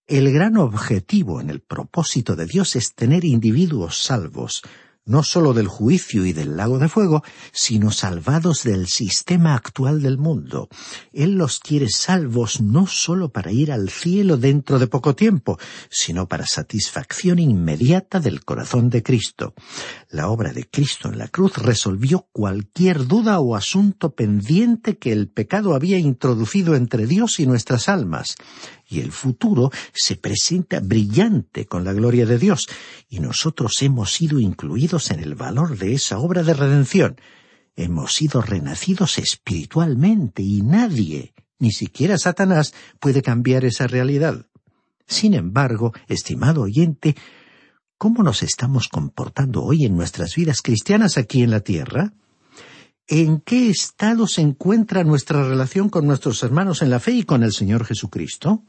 El 0.07 0.33
gran 0.33 0.57
objetivo 0.57 1.39
en 1.39 1.51
el 1.51 1.61
propósito 1.61 2.35
de 2.35 2.47
Dios 2.47 2.75
es 2.75 2.95
tener 2.95 3.25
individuos 3.25 4.01
salvos, 4.01 4.63
no 5.07 5.23
sólo 5.23 5.53
del 5.53 5.67
juicio 5.67 6.25
y 6.25 6.33
del 6.33 6.55
lago 6.55 6.77
de 6.77 6.89
fuego, 6.89 7.23
sino 7.51 7.91
salvados 7.91 8.63
del 8.63 8.87
sistema 8.87 9.55
actual 9.55 10.01
del 10.01 10.17
mundo. 10.17 10.69
Él 11.13 11.33
los 11.33 11.59
quiere 11.59 11.89
salvos 11.89 12.61
no 12.61 12.85
sólo 12.85 13.29
para 13.29 13.51
ir 13.51 13.71
al 13.71 13.89
cielo 13.89 14.37
dentro 14.37 14.77
de 14.77 14.87
poco 14.87 15.15
tiempo, 15.15 15.57
sino 15.89 16.27
para 16.27 16.45
satisfacción 16.45 17.39
inmediata 17.39 18.19
del 18.19 18.45
corazón 18.45 18.89
de 18.89 19.01
Cristo. 19.01 19.53
La 20.09 20.29
obra 20.29 20.53
de 20.53 20.69
Cristo 20.69 21.09
en 21.09 21.17
la 21.17 21.29
cruz 21.29 21.57
resolvió 21.57 22.27
cualquier 22.31 23.07
duda 23.07 23.39
o 23.39 23.55
asunto 23.55 24.13
pendiente 24.13 24.97
que 24.97 25.11
el 25.11 25.29
pecado 25.29 25.73
había 25.73 25.97
introducido 25.97 26.75
entre 26.75 27.07
Dios 27.07 27.39
y 27.39 27.47
nuestras 27.47 27.89
almas 27.89 28.35
y 28.87 29.01
el 29.01 29.11
futuro 29.11 29.71
se 29.93 30.15
presenta 30.15 30.79
brillante 30.79 31.65
con 31.65 31.83
la 31.83 31.93
gloria 31.93 32.25
de 32.25 32.37
Dios, 32.37 32.67
y 33.09 33.19
nosotros 33.19 33.81
hemos 33.81 34.13
sido 34.13 34.39
incluidos 34.39 35.11
en 35.11 35.19
el 35.19 35.35
valor 35.35 35.77
de 35.77 35.93
esa 35.93 36.19
obra 36.19 36.43
de 36.43 36.53
redención. 36.53 37.17
Hemos 37.75 38.13
sido 38.13 38.41
renacidos 38.41 39.17
espiritualmente 39.17 40.41
y 40.41 40.61
nadie, 40.61 41.33
ni 41.59 41.71
siquiera 41.71 42.17
Satanás, 42.17 42.73
puede 42.99 43.21
cambiar 43.21 43.65
esa 43.65 43.87
realidad. 43.87 44.45
Sin 45.05 45.33
embargo, 45.33 45.93
estimado 46.07 46.61
oyente, 46.61 47.15
¿cómo 47.97 48.23
nos 48.23 48.43
estamos 48.43 48.87
comportando 48.87 49.63
hoy 49.63 49.85
en 49.85 49.95
nuestras 49.95 50.35
vidas 50.35 50.61
cristianas 50.61 51.17
aquí 51.17 51.43
en 51.43 51.51
la 51.51 51.61
tierra? 51.61 52.13
¿En 53.07 53.39
qué 53.39 53.69
estado 53.69 54.27
se 54.27 54.41
encuentra 54.41 55.05
nuestra 55.05 55.47
relación 55.47 55.89
con 55.89 56.05
nuestros 56.05 56.43
hermanos 56.43 56.81
en 56.81 56.89
la 56.89 56.99
fe 56.99 57.13
y 57.13 57.23
con 57.23 57.43
el 57.43 57.53
Señor 57.53 57.85
Jesucristo? 57.85 58.63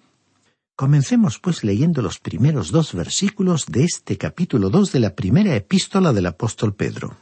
Comencemos 0.78 1.40
pues 1.40 1.64
leyendo 1.64 2.02
los 2.02 2.20
primeros 2.20 2.70
dos 2.70 2.94
versículos 2.94 3.66
de 3.66 3.82
este 3.82 4.16
capítulo 4.16 4.70
dos 4.70 4.92
de 4.92 5.00
la 5.00 5.16
primera 5.16 5.56
epístola 5.56 6.12
del 6.12 6.26
apóstol 6.26 6.72
Pedro. 6.76 7.16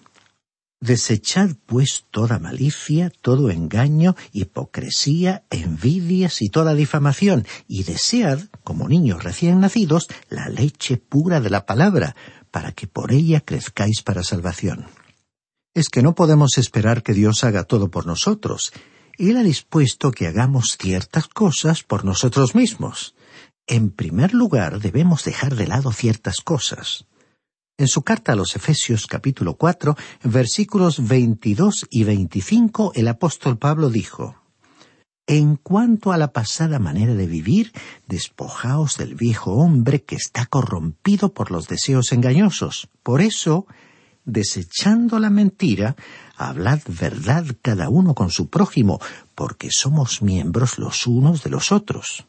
Desechad 0.78 1.56
pues 1.64 2.04
toda 2.10 2.38
malicia, 2.38 3.10
todo 3.22 3.50
engaño, 3.50 4.14
hipocresía, 4.32 5.46
envidias 5.48 6.42
y 6.42 6.50
toda 6.50 6.74
difamación, 6.74 7.46
y 7.66 7.84
desead, 7.84 8.40
como 8.62 8.90
niños 8.90 9.24
recién 9.24 9.58
nacidos, 9.60 10.08
la 10.28 10.50
leche 10.50 10.98
pura 10.98 11.40
de 11.40 11.48
la 11.48 11.64
palabra, 11.64 12.14
para 12.50 12.72
que 12.72 12.86
por 12.86 13.10
ella 13.10 13.40
crezcáis 13.40 14.02
para 14.02 14.22
salvación. 14.22 14.84
Es 15.72 15.88
que 15.88 16.02
no 16.02 16.14
podemos 16.14 16.58
esperar 16.58 17.02
que 17.02 17.14
Dios 17.14 17.42
haga 17.42 17.64
todo 17.64 17.90
por 17.90 18.04
nosotros. 18.04 18.74
Él 19.16 19.38
ha 19.38 19.42
dispuesto 19.42 20.10
que 20.10 20.26
hagamos 20.26 20.76
ciertas 20.78 21.26
cosas 21.26 21.84
por 21.84 22.04
nosotros 22.04 22.54
mismos. 22.54 23.14
En 23.68 23.90
primer 23.90 24.32
lugar, 24.32 24.78
debemos 24.78 25.24
dejar 25.24 25.56
de 25.56 25.66
lado 25.66 25.90
ciertas 25.90 26.40
cosas. 26.40 27.06
En 27.76 27.88
su 27.88 28.02
carta 28.02 28.32
a 28.32 28.36
los 28.36 28.54
Efesios 28.54 29.08
capítulo 29.08 29.56
cuatro, 29.56 29.96
versículos 30.22 31.08
veintidós 31.08 31.84
y 31.90 32.04
veinticinco, 32.04 32.92
el 32.94 33.08
apóstol 33.08 33.58
Pablo 33.58 33.90
dijo 33.90 34.36
En 35.26 35.56
cuanto 35.56 36.12
a 36.12 36.16
la 36.16 36.32
pasada 36.32 36.78
manera 36.78 37.14
de 37.14 37.26
vivir, 37.26 37.72
despojaos 38.06 38.98
del 38.98 39.16
viejo 39.16 39.54
hombre 39.54 40.04
que 40.04 40.14
está 40.14 40.46
corrompido 40.46 41.34
por 41.34 41.50
los 41.50 41.66
deseos 41.66 42.12
engañosos. 42.12 42.88
Por 43.02 43.20
eso, 43.20 43.66
desechando 44.24 45.18
la 45.18 45.28
mentira, 45.28 45.96
hablad 46.36 46.82
verdad 46.86 47.44
cada 47.62 47.88
uno 47.88 48.14
con 48.14 48.30
su 48.30 48.48
prójimo, 48.48 49.00
porque 49.34 49.70
somos 49.72 50.22
miembros 50.22 50.78
los 50.78 51.08
unos 51.08 51.42
de 51.42 51.50
los 51.50 51.72
otros. 51.72 52.26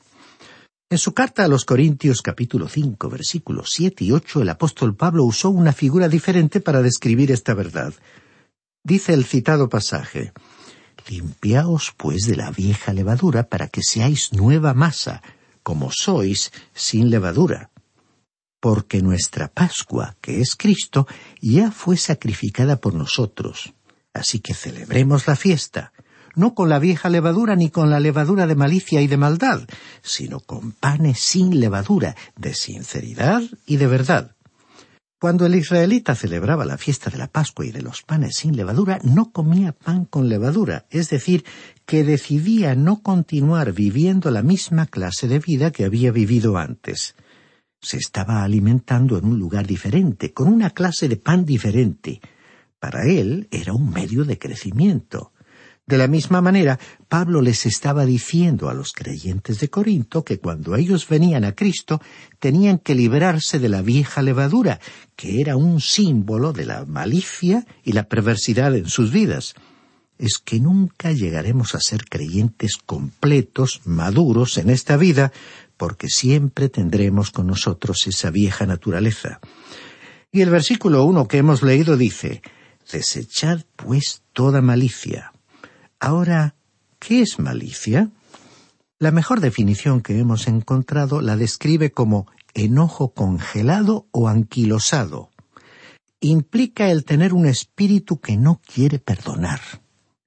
En 0.89 0.97
su 0.97 1.13
carta 1.13 1.43
a 1.43 1.49
los 1.49 1.65
Corintios 1.65 2.21
capítulo 2.21 2.69
5 2.69 3.09
versículos 3.09 3.71
7 3.73 4.05
y 4.05 4.13
8 4.13 4.43
el 4.43 4.47
apóstol 4.47 4.95
Pablo 4.95 5.25
usó 5.25 5.49
una 5.49 5.73
figura 5.73 6.07
diferente 6.07 6.61
para 6.61 6.81
describir 6.81 7.29
esta 7.29 7.53
verdad. 7.53 7.93
Dice 8.85 9.13
el 9.13 9.25
citado 9.25 9.67
pasaje, 9.67 10.31
Limpiaos 11.09 11.93
pues 11.97 12.21
de 12.25 12.37
la 12.37 12.51
vieja 12.51 12.93
levadura 12.93 13.49
para 13.49 13.67
que 13.67 13.81
seáis 13.83 14.31
nueva 14.31 14.73
masa, 14.73 15.21
como 15.61 15.91
sois 15.91 16.53
sin 16.73 17.09
levadura. 17.09 17.69
Porque 18.61 19.01
nuestra 19.01 19.49
Pascua, 19.49 20.15
que 20.21 20.39
es 20.39 20.55
Cristo, 20.55 21.05
ya 21.41 21.69
fue 21.69 21.97
sacrificada 21.97 22.77
por 22.77 22.93
nosotros. 22.93 23.73
Así 24.13 24.39
que 24.39 24.53
celebremos 24.53 25.27
la 25.27 25.35
fiesta 25.35 25.91
no 26.37 26.53
con 26.53 26.69
la 26.69 26.79
vieja 26.79 27.09
levadura 27.09 27.55
ni 27.55 27.69
con 27.69 27.89
la 27.89 27.99
levadura 27.99 28.47
de 28.47 28.55
malicia 28.55 29.01
y 29.01 29.07
de 29.07 29.17
maldad, 29.17 29.67
sino 30.01 30.39
con 30.39 30.71
panes 30.71 31.19
sin 31.19 31.59
levadura, 31.59 32.15
de 32.37 32.53
sinceridad 32.53 33.41
y 33.65 33.77
de 33.77 33.87
verdad. 33.87 34.37
Cuando 35.19 35.47
el 35.47 35.55
israelita 35.55 36.13
celebraba 36.13 36.63
la 36.63 36.77
fiesta 36.77 37.09
de 37.09 37.17
la 37.17 37.25
Pascua 37.25 37.65
y 37.65 37.71
de 37.71 37.81
los 37.81 38.03
panes 38.03 38.35
sin 38.35 38.55
levadura, 38.55 38.99
no 39.01 39.31
comía 39.31 39.71
pan 39.71 40.05
con 40.05 40.29
levadura, 40.29 40.85
es 40.91 41.09
decir, 41.09 41.43
que 41.87 42.03
decidía 42.03 42.75
no 42.75 43.01
continuar 43.01 43.73
viviendo 43.73 44.29
la 44.29 44.43
misma 44.43 44.85
clase 44.85 45.27
de 45.27 45.39
vida 45.39 45.71
que 45.71 45.85
había 45.85 46.11
vivido 46.11 46.57
antes. 46.57 47.15
Se 47.81 47.97
estaba 47.97 48.43
alimentando 48.43 49.17
en 49.17 49.25
un 49.25 49.39
lugar 49.39 49.65
diferente, 49.65 50.33
con 50.33 50.49
una 50.49 50.69
clase 50.69 51.09
de 51.09 51.17
pan 51.17 51.45
diferente. 51.45 52.21
Para 52.79 53.05
él 53.07 53.47
era 53.49 53.73
un 53.73 53.89
medio 53.89 54.23
de 54.23 54.37
crecimiento. 54.37 55.33
De 55.87 55.97
la 55.97 56.09
misma 56.09 56.41
manera, 56.41 56.77
Pablo 57.07 57.41
les 57.41 57.65
estaba 57.65 58.05
diciendo 58.05 58.67
a 58.67 58.73
los 58.73 58.91
creyentes 58.91 59.61
de 59.61 59.69
Corinto 59.69 60.25
que 60.25 60.37
cuando 60.37 60.75
ellos 60.75 61.07
venían 61.07 61.45
a 61.45 61.55
Cristo 61.55 62.01
tenían 62.39 62.79
que 62.79 62.93
librarse 62.93 63.57
de 63.57 63.69
la 63.69 63.81
vieja 63.81 64.21
levadura, 64.21 64.81
que 65.15 65.39
era 65.39 65.55
un 65.55 65.79
símbolo 65.79 66.51
de 66.51 66.65
la 66.65 66.83
malicia 66.83 67.65
y 67.85 67.93
la 67.93 68.03
perversidad 68.09 68.75
en 68.75 68.89
sus 68.89 69.13
vidas. 69.13 69.53
Es 70.17 70.39
que 70.39 70.59
nunca 70.59 71.13
llegaremos 71.13 71.73
a 71.73 71.79
ser 71.79 72.03
creyentes 72.03 72.75
completos, 72.85 73.79
maduros 73.85 74.57
en 74.57 74.69
esta 74.69 74.97
vida, 74.97 75.31
porque 75.77 76.09
siempre 76.09 76.67
tendremos 76.67 77.31
con 77.31 77.47
nosotros 77.47 78.07
esa 78.07 78.29
vieja 78.29 78.65
naturaleza. 78.65 79.39
Y 80.33 80.41
el 80.41 80.49
versículo 80.49 81.05
uno 81.05 81.29
que 81.29 81.37
hemos 81.37 81.63
leído 81.63 81.95
dice 81.95 82.41
Desechad 82.91 83.61
pues 83.77 84.23
toda 84.33 84.61
malicia 84.61 85.31
Ahora, 85.99 86.55
¿qué 86.99 87.21
es 87.21 87.39
malicia? 87.39 88.11
La 88.99 89.11
mejor 89.11 89.41
definición 89.41 90.01
que 90.01 90.19
hemos 90.19 90.47
encontrado 90.47 91.21
la 91.21 91.35
describe 91.35 91.91
como 91.91 92.27
enojo 92.53 93.13
congelado 93.13 94.07
o 94.11 94.27
anquilosado. 94.27 95.29
Implica 96.19 96.89
el 96.89 97.05
tener 97.05 97.33
un 97.33 97.45
espíritu 97.45 98.19
que 98.19 98.37
no 98.37 98.59
quiere 98.65 98.99
perdonar. 98.99 99.59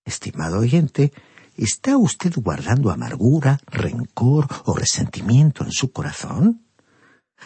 Estimado 0.04 0.60
oyente, 0.60 1.12
¿está 1.56 1.96
usted 1.96 2.32
guardando 2.36 2.90
amargura, 2.90 3.60
rencor 3.66 4.46
o 4.64 4.74
resentimiento 4.74 5.64
en 5.64 5.72
su 5.72 5.92
corazón? 5.92 6.62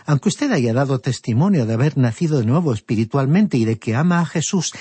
Aunque 0.07 0.29
usted 0.29 0.51
haya 0.53 0.73
dado 0.73 0.99
testimonio 0.99 1.67
de 1.67 1.75
haber 1.75 1.97
nacido 1.97 2.39
de 2.39 2.47
nuevo 2.47 2.73
espiritualmente 2.73 3.57
y 3.57 3.65
de 3.65 3.79
que 3.79 3.95
ama 3.95 4.21
a 4.21 4.27
Jesús, 4.27 4.73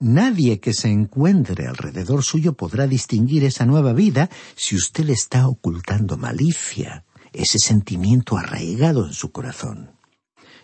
Nadie 0.00 0.60
que 0.60 0.74
se 0.74 0.88
encuentre 0.88 1.66
alrededor 1.66 2.22
suyo 2.22 2.52
podrá 2.52 2.86
distinguir 2.86 3.42
esa 3.44 3.66
nueva 3.66 3.92
vida 3.92 4.30
si 4.54 4.76
usted 4.76 5.04
le 5.04 5.12
está 5.12 5.48
ocultando 5.48 6.16
malicia, 6.16 7.04
ese 7.32 7.58
sentimiento 7.58 8.36
arraigado 8.36 9.04
en 9.06 9.12
su 9.12 9.32
corazón. 9.32 9.90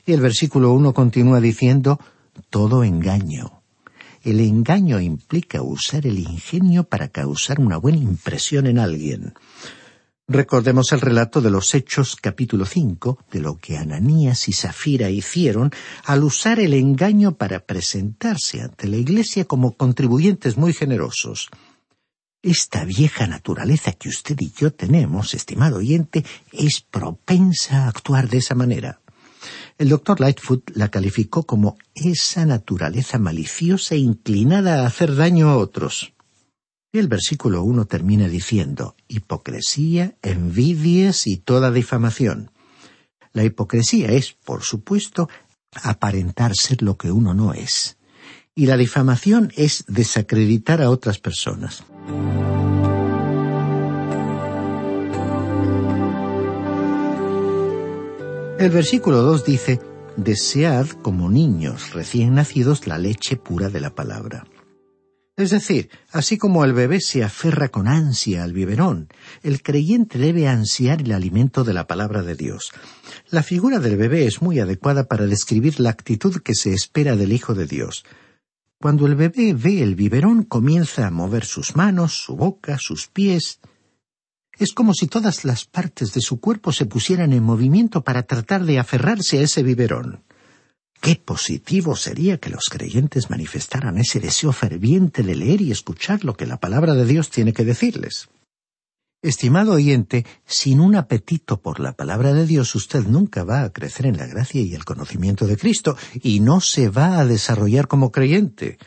Y 0.07 0.12
el 0.12 0.21
versículo 0.21 0.73
uno 0.73 0.95
continúa 0.95 1.41
diciendo 1.41 1.99
todo 2.49 2.85
engaño. 2.85 3.62
El 4.23 4.38
engaño 4.38 5.00
implica 5.00 5.62
usar 5.62 6.07
el 6.07 6.21
ingenio 6.21 6.85
para 6.85 7.09
causar 7.09 7.59
una 7.59 7.76
buena 7.76 7.99
impresión 7.99 8.69
en 8.69 8.79
alguien. 8.79 9.35
Recordemos 10.26 10.90
el 10.93 11.02
relato 11.02 11.43
de 11.43 11.50
los 11.50 11.75
Hechos 11.75 12.16
capítulo 12.16 12.64
5, 12.64 13.26
de 13.31 13.40
lo 13.40 13.59
que 13.59 13.76
Ananías 13.76 14.49
y 14.49 14.54
Zafira 14.54 15.11
hicieron 15.11 15.71
al 16.02 16.25
usar 16.25 16.61
el 16.61 16.73
engaño 16.73 17.37
para 17.37 17.61
presentarse 17.61 18.62
ante 18.62 18.88
la 18.88 18.97
Iglesia 18.97 19.45
como 19.45 19.76
contribuyentes 19.76 20.57
muy 20.57 20.73
generosos. 20.73 21.50
Esta 22.43 22.87
vieja 22.87 23.26
naturaleza 23.26 23.93
que 23.93 24.09
usted 24.09 24.37
y 24.40 24.50
yo 24.57 24.73
tenemos, 24.73 25.35
estimado 25.35 25.76
oyente, 25.76 26.25
es 26.52 26.81
propensa 26.81 27.85
a 27.85 27.88
actuar 27.88 28.31
de 28.31 28.38
esa 28.38 28.54
manera. 28.54 29.00
El 29.76 29.90
doctor 29.90 30.21
Lightfoot 30.21 30.71
la 30.75 30.88
calificó 30.88 31.43
como 31.43 31.76
esa 31.95 32.47
naturaleza 32.47 33.19
maliciosa 33.19 33.95
inclinada 33.95 34.81
a 34.81 34.87
hacer 34.87 35.16
daño 35.16 35.50
a 35.50 35.59
otros. 35.59 36.13
Y 36.94 37.00
el 37.00 37.08
versículo 37.08 37.64
uno 37.64 37.86
termina 37.86 38.28
diciendo 38.28 38.94
hipocresía, 39.08 40.14
envidias 40.22 41.26
y 41.26 41.38
toda 41.38 41.72
difamación. 41.72 42.52
La 43.32 43.42
hipocresía 43.42 44.12
es, 44.12 44.34
por 44.34 44.62
supuesto, 44.62 45.28
aparentar 45.83 46.54
ser 46.54 46.83
lo 46.83 46.96
que 46.96 47.11
uno 47.11 47.35
no 47.35 47.52
es. 47.52 47.96
Y 48.54 48.66
la 48.66 48.76
difamación 48.76 49.52
es 49.57 49.85
desacreditar 49.88 50.80
a 50.80 50.88
otras 50.88 51.18
personas. 51.18 51.83
El 58.61 58.70
versículo 58.70 59.22
2 59.22 59.44
dice, 59.44 59.80
Desead 60.16 60.90
como 61.02 61.28
niños 61.28 61.92
recién 61.92 62.37
nacidos 62.37 62.87
la 62.87 62.98
leche 62.98 63.35
pura 63.35 63.68
de 63.68 63.80
la 63.80 63.90
palabra. 63.90 64.46
Es 65.37 65.51
decir, 65.51 65.90
así 66.12 66.38
como 66.38 66.64
el 66.64 66.73
bebé 66.73 67.01
se 67.01 67.25
aferra 67.25 67.68
con 67.68 67.88
ansia 67.88 68.44
al 68.44 68.53
biberón, 68.53 69.09
el 69.42 69.62
creyente 69.62 70.16
debe 70.16 70.47
ansiar 70.47 71.03
el 71.03 71.11
alimento 71.11 71.64
de 71.64 71.75
la 71.75 71.88
palabra 71.88 72.23
de 72.23 72.37
Dios. 72.37 72.70
La 73.31 73.42
figura 73.42 73.81
del 73.81 73.97
bebé 73.97 74.27
es 74.27 74.42
muy 74.42 74.61
adecuada 74.61 75.09
para 75.09 75.27
describir 75.27 75.81
la 75.81 75.90
actitud 75.90 76.40
que 76.40 76.55
se 76.55 76.73
espera 76.73 77.16
del 77.16 77.33
Hijo 77.33 77.55
de 77.55 77.66
Dios. 77.66 78.05
Cuando 78.81 79.07
el 79.07 79.16
bebé 79.16 79.55
ve 79.55 79.83
el 79.83 79.97
biberón 79.97 80.44
comienza 80.44 81.09
a 81.09 81.11
mover 81.11 81.44
sus 81.44 81.75
manos, 81.75 82.12
su 82.12 82.37
boca, 82.37 82.79
sus 82.79 83.09
pies. 83.09 83.59
Es 84.57 84.73
como 84.73 84.94
si 84.94 85.09
todas 85.09 85.44
las 85.44 85.64
partes 85.64 86.12
de 86.12 86.20
su 86.20 86.38
cuerpo 86.38 86.70
se 86.70 86.87
pusieran 86.87 87.33
en 87.33 87.42
movimiento 87.42 88.05
para 88.05 88.23
tratar 88.23 88.64
de 88.64 88.79
aferrarse 88.79 89.38
a 89.38 89.42
ese 89.42 89.64
biberón. 89.64 90.23
Qué 91.05 91.17
positivo 91.17 91.97
sería 91.97 92.38
que 92.38 92.49
los 92.49 92.71
creyentes 92.71 93.29
manifestaran 93.29 93.99
ese 93.99 94.21
deseo 94.21 94.53
ferviente 94.53 95.23
de 95.23 95.35
leer 95.35 95.61
y 95.61 95.71
escuchar 95.71 96.25
lo 96.25 96.33
que 96.33 96.47
la 96.47 96.57
palabra 96.57 96.95
de 96.95 97.05
Dios 97.05 97.29
tiene 97.29 97.53
que 97.53 97.62
decirles. 97.62 98.31
Estimado 99.21 99.73
oyente, 99.73 100.25
sin 100.47 100.81
un 100.81 100.97
apetito 100.97 101.61
por 101.61 101.79
la 101.79 101.93
palabra 101.93 102.33
de 102.33 102.47
Dios 102.47 102.75
usted 102.75 103.05
nunca 103.05 103.45
va 103.45 103.64
a 103.64 103.71
crecer 103.75 104.07
en 104.07 104.17
la 104.17 104.27
gracia 104.27 104.62
y 104.62 104.75
el 104.75 104.87
conocimiento 104.87 105.47
de 105.47 105.59
Cristo 105.59 105.95
y 106.23 106.40
no 106.40 106.62
se 106.62 106.88
va 106.88 107.19
a 107.19 107.27
desarrollar 107.27 107.87
como 107.87 108.11
creyente 108.11 108.79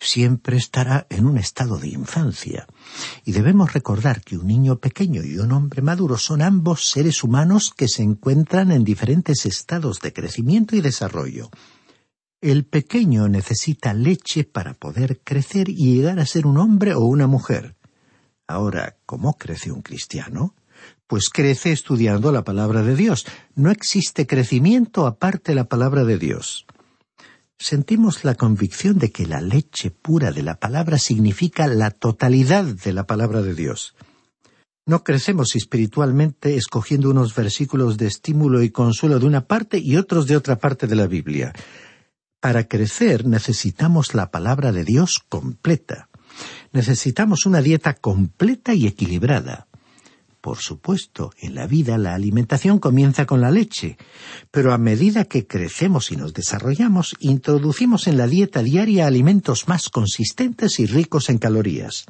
siempre 0.00 0.56
estará 0.56 1.06
en 1.10 1.26
un 1.26 1.38
estado 1.38 1.78
de 1.78 1.88
infancia. 1.88 2.66
Y 3.24 3.32
debemos 3.32 3.72
recordar 3.72 4.20
que 4.22 4.36
un 4.36 4.46
niño 4.46 4.78
pequeño 4.78 5.22
y 5.22 5.38
un 5.38 5.52
hombre 5.52 5.82
maduro 5.82 6.18
son 6.18 6.42
ambos 6.42 6.88
seres 6.90 7.24
humanos 7.24 7.72
que 7.76 7.88
se 7.88 8.02
encuentran 8.02 8.70
en 8.70 8.84
diferentes 8.84 9.46
estados 9.46 10.00
de 10.00 10.12
crecimiento 10.12 10.76
y 10.76 10.80
desarrollo. 10.80 11.50
El 12.40 12.64
pequeño 12.64 13.28
necesita 13.28 13.94
leche 13.94 14.44
para 14.44 14.74
poder 14.74 15.20
crecer 15.24 15.70
y 15.70 15.94
llegar 15.94 16.20
a 16.20 16.26
ser 16.26 16.46
un 16.46 16.58
hombre 16.58 16.94
o 16.94 17.00
una 17.00 17.26
mujer. 17.26 17.76
Ahora, 18.46 18.96
¿cómo 19.06 19.38
crece 19.38 19.72
un 19.72 19.80
cristiano? 19.80 20.54
Pues 21.06 21.30
crece 21.30 21.72
estudiando 21.72 22.32
la 22.32 22.44
palabra 22.44 22.82
de 22.82 22.96
Dios. 22.96 23.24
No 23.54 23.70
existe 23.70 24.26
crecimiento 24.26 25.06
aparte 25.06 25.52
de 25.52 25.56
la 25.56 25.64
palabra 25.64 26.04
de 26.04 26.18
Dios 26.18 26.66
sentimos 27.58 28.24
la 28.24 28.34
convicción 28.34 28.98
de 28.98 29.10
que 29.10 29.26
la 29.26 29.40
leche 29.40 29.90
pura 29.90 30.32
de 30.32 30.42
la 30.42 30.58
palabra 30.58 30.98
significa 30.98 31.66
la 31.66 31.90
totalidad 31.90 32.64
de 32.64 32.92
la 32.92 33.06
palabra 33.06 33.42
de 33.42 33.54
Dios. 33.54 33.94
No 34.86 35.02
crecemos 35.02 35.56
espiritualmente 35.56 36.56
escogiendo 36.56 37.08
unos 37.10 37.34
versículos 37.34 37.96
de 37.96 38.06
estímulo 38.06 38.62
y 38.62 38.70
consuelo 38.70 39.18
de 39.18 39.26
una 39.26 39.46
parte 39.46 39.78
y 39.78 39.96
otros 39.96 40.26
de 40.26 40.36
otra 40.36 40.58
parte 40.58 40.86
de 40.86 40.94
la 40.94 41.06
Biblia. 41.06 41.54
Para 42.40 42.68
crecer 42.68 43.26
necesitamos 43.26 44.14
la 44.14 44.30
palabra 44.30 44.72
de 44.72 44.84
Dios 44.84 45.20
completa. 45.26 46.10
Necesitamos 46.72 47.46
una 47.46 47.62
dieta 47.62 47.94
completa 47.94 48.74
y 48.74 48.86
equilibrada. 48.86 49.68
Por 50.44 50.58
supuesto, 50.58 51.32
en 51.38 51.54
la 51.54 51.66
vida 51.66 51.96
la 51.96 52.14
alimentación 52.14 52.78
comienza 52.78 53.24
con 53.24 53.40
la 53.40 53.50
leche, 53.50 53.96
pero 54.50 54.74
a 54.74 54.78
medida 54.78 55.24
que 55.24 55.46
crecemos 55.46 56.12
y 56.12 56.18
nos 56.18 56.34
desarrollamos, 56.34 57.16
introducimos 57.18 58.06
en 58.08 58.18
la 58.18 58.26
dieta 58.26 58.62
diaria 58.62 59.06
alimentos 59.06 59.68
más 59.68 59.88
consistentes 59.88 60.80
y 60.80 60.84
ricos 60.84 61.30
en 61.30 61.38
calorías. 61.38 62.04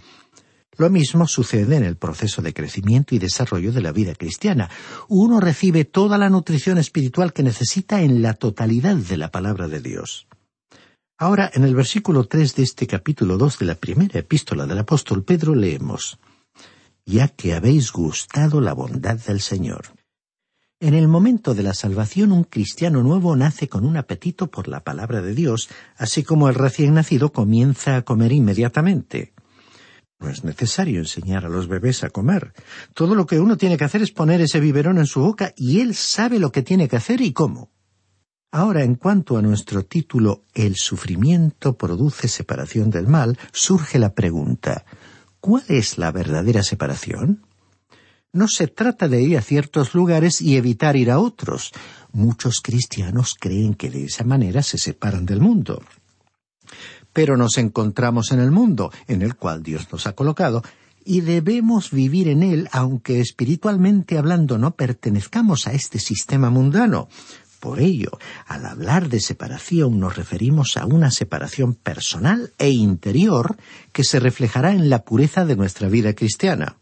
Lo 0.76 0.90
mismo 0.90 1.28
sucede 1.28 1.76
en 1.76 1.84
el 1.84 1.96
proceso 1.96 2.42
de 2.42 2.52
crecimiento 2.52 3.14
y 3.14 3.20
desarrollo 3.20 3.70
de 3.70 3.82
la 3.82 3.92
vida 3.92 4.16
cristiana. 4.16 4.68
Uno 5.06 5.38
recibe 5.38 5.84
toda 5.84 6.18
la 6.18 6.28
nutrición 6.28 6.78
espiritual 6.78 7.32
que 7.32 7.44
necesita 7.44 8.02
en 8.02 8.20
la 8.20 8.34
totalidad 8.34 8.96
de 8.96 9.16
la 9.16 9.30
palabra 9.30 9.68
de 9.68 9.78
Dios. 9.78 10.26
Ahora, 11.18 11.52
en 11.54 11.62
el 11.62 11.76
versículo 11.76 12.24
tres 12.24 12.56
de 12.56 12.64
este 12.64 12.88
capítulo 12.88 13.38
dos 13.38 13.60
de 13.60 13.66
la 13.66 13.76
primera 13.76 14.18
epístola 14.18 14.66
del 14.66 14.78
apóstol 14.78 15.22
Pedro 15.22 15.54
leemos 15.54 16.18
ya 17.06 17.28
que 17.28 17.54
habéis 17.54 17.92
gustado 17.92 18.60
la 18.60 18.72
bondad 18.72 19.18
del 19.18 19.40
Señor. 19.40 19.86
En 20.80 20.94
el 20.94 21.08
momento 21.08 21.54
de 21.54 21.62
la 21.62 21.72
salvación 21.72 22.32
un 22.32 22.44
cristiano 22.44 23.02
nuevo 23.02 23.36
nace 23.36 23.68
con 23.68 23.86
un 23.86 23.96
apetito 23.96 24.50
por 24.50 24.68
la 24.68 24.80
palabra 24.80 25.22
de 25.22 25.34
Dios, 25.34 25.68
así 25.96 26.22
como 26.22 26.48
el 26.48 26.54
recién 26.54 26.94
nacido 26.94 27.32
comienza 27.32 27.96
a 27.96 28.02
comer 28.02 28.32
inmediatamente. 28.32 29.32
No 30.20 30.28
es 30.28 30.44
necesario 30.44 30.98
enseñar 30.98 31.44
a 31.44 31.48
los 31.48 31.68
bebés 31.68 32.04
a 32.04 32.10
comer. 32.10 32.52
Todo 32.92 33.14
lo 33.14 33.26
que 33.26 33.40
uno 33.40 33.56
tiene 33.56 33.76
que 33.76 33.84
hacer 33.84 34.02
es 34.02 34.10
poner 34.10 34.40
ese 34.40 34.60
biberón 34.60 34.98
en 34.98 35.06
su 35.06 35.20
boca 35.20 35.52
y 35.56 35.80
él 35.80 35.94
sabe 35.94 36.38
lo 36.38 36.52
que 36.52 36.62
tiene 36.62 36.88
que 36.88 36.96
hacer 36.96 37.20
y 37.20 37.32
cómo. 37.32 37.70
Ahora, 38.50 38.84
en 38.84 38.94
cuanto 38.94 39.36
a 39.36 39.42
nuestro 39.42 39.84
título 39.84 40.42
El 40.54 40.76
sufrimiento 40.76 41.76
produce 41.76 42.28
separación 42.28 42.90
del 42.90 43.08
mal, 43.08 43.38
surge 43.52 43.98
la 43.98 44.14
pregunta 44.14 44.84
¿Cuál 45.44 45.64
es 45.68 45.98
la 45.98 46.11
verdadera 46.11 46.62
separación? 46.62 47.44
No 48.33 48.48
se 48.48 48.66
trata 48.66 49.09
de 49.09 49.20
ir 49.20 49.37
a 49.37 49.42
ciertos 49.42 49.94
lugares 49.94 50.40
y 50.40 50.57
evitar 50.57 50.96
ir 50.96 51.11
a 51.11 51.18
otros. 51.18 51.72
Muchos 52.12 52.62
cristianos 52.62 53.35
creen 53.38 53.74
que 53.74 53.90
de 53.90 54.04
esa 54.04 54.24
manera 54.24 54.62
se 54.62 54.78
separan 54.78 55.26
del 55.26 55.42
mundo. 55.42 55.83
Pero 57.12 57.37
nos 57.37 57.59
encontramos 57.59 58.33
en 58.33 58.40
el 58.40 58.52
mundo, 58.52 58.90
en 59.07 59.20
el 59.20 59.35
cual 59.35 59.62
Dios 59.62 59.87
nos 59.92 60.07
ha 60.07 60.14
colocado, 60.14 60.62
y 61.04 61.20
debemos 61.20 61.90
vivir 61.90 62.28
en 62.28 62.42
él 62.42 62.66
aunque 62.72 63.20
espiritualmente 63.20 64.16
hablando 64.16 64.57
no 64.57 64.70
pertenezcamos 64.70 65.66
a 65.66 65.74
este 65.74 65.98
sistema 65.98 66.48
mundano. 66.48 67.09
Por 67.64 67.81
ello, 67.81 68.11
al 68.46 68.66
hablar 68.66 69.09
de 69.09 69.20
separación 69.20 69.98
nos 69.98 70.16
referimos 70.16 70.77
a 70.77 70.85
una 70.85 71.11
separación 71.11 71.72
personal 71.72 72.53
e 72.59 72.68
interior 72.68 73.57
que 73.90 74.05
se 74.05 74.20
reflejará 74.20 74.72
en 74.72 74.90
la 74.90 75.03
pureza 75.03 75.46
de 75.46 75.57
nuestra 75.57 75.88
vida 75.88 76.12
cristiana. 76.12 76.77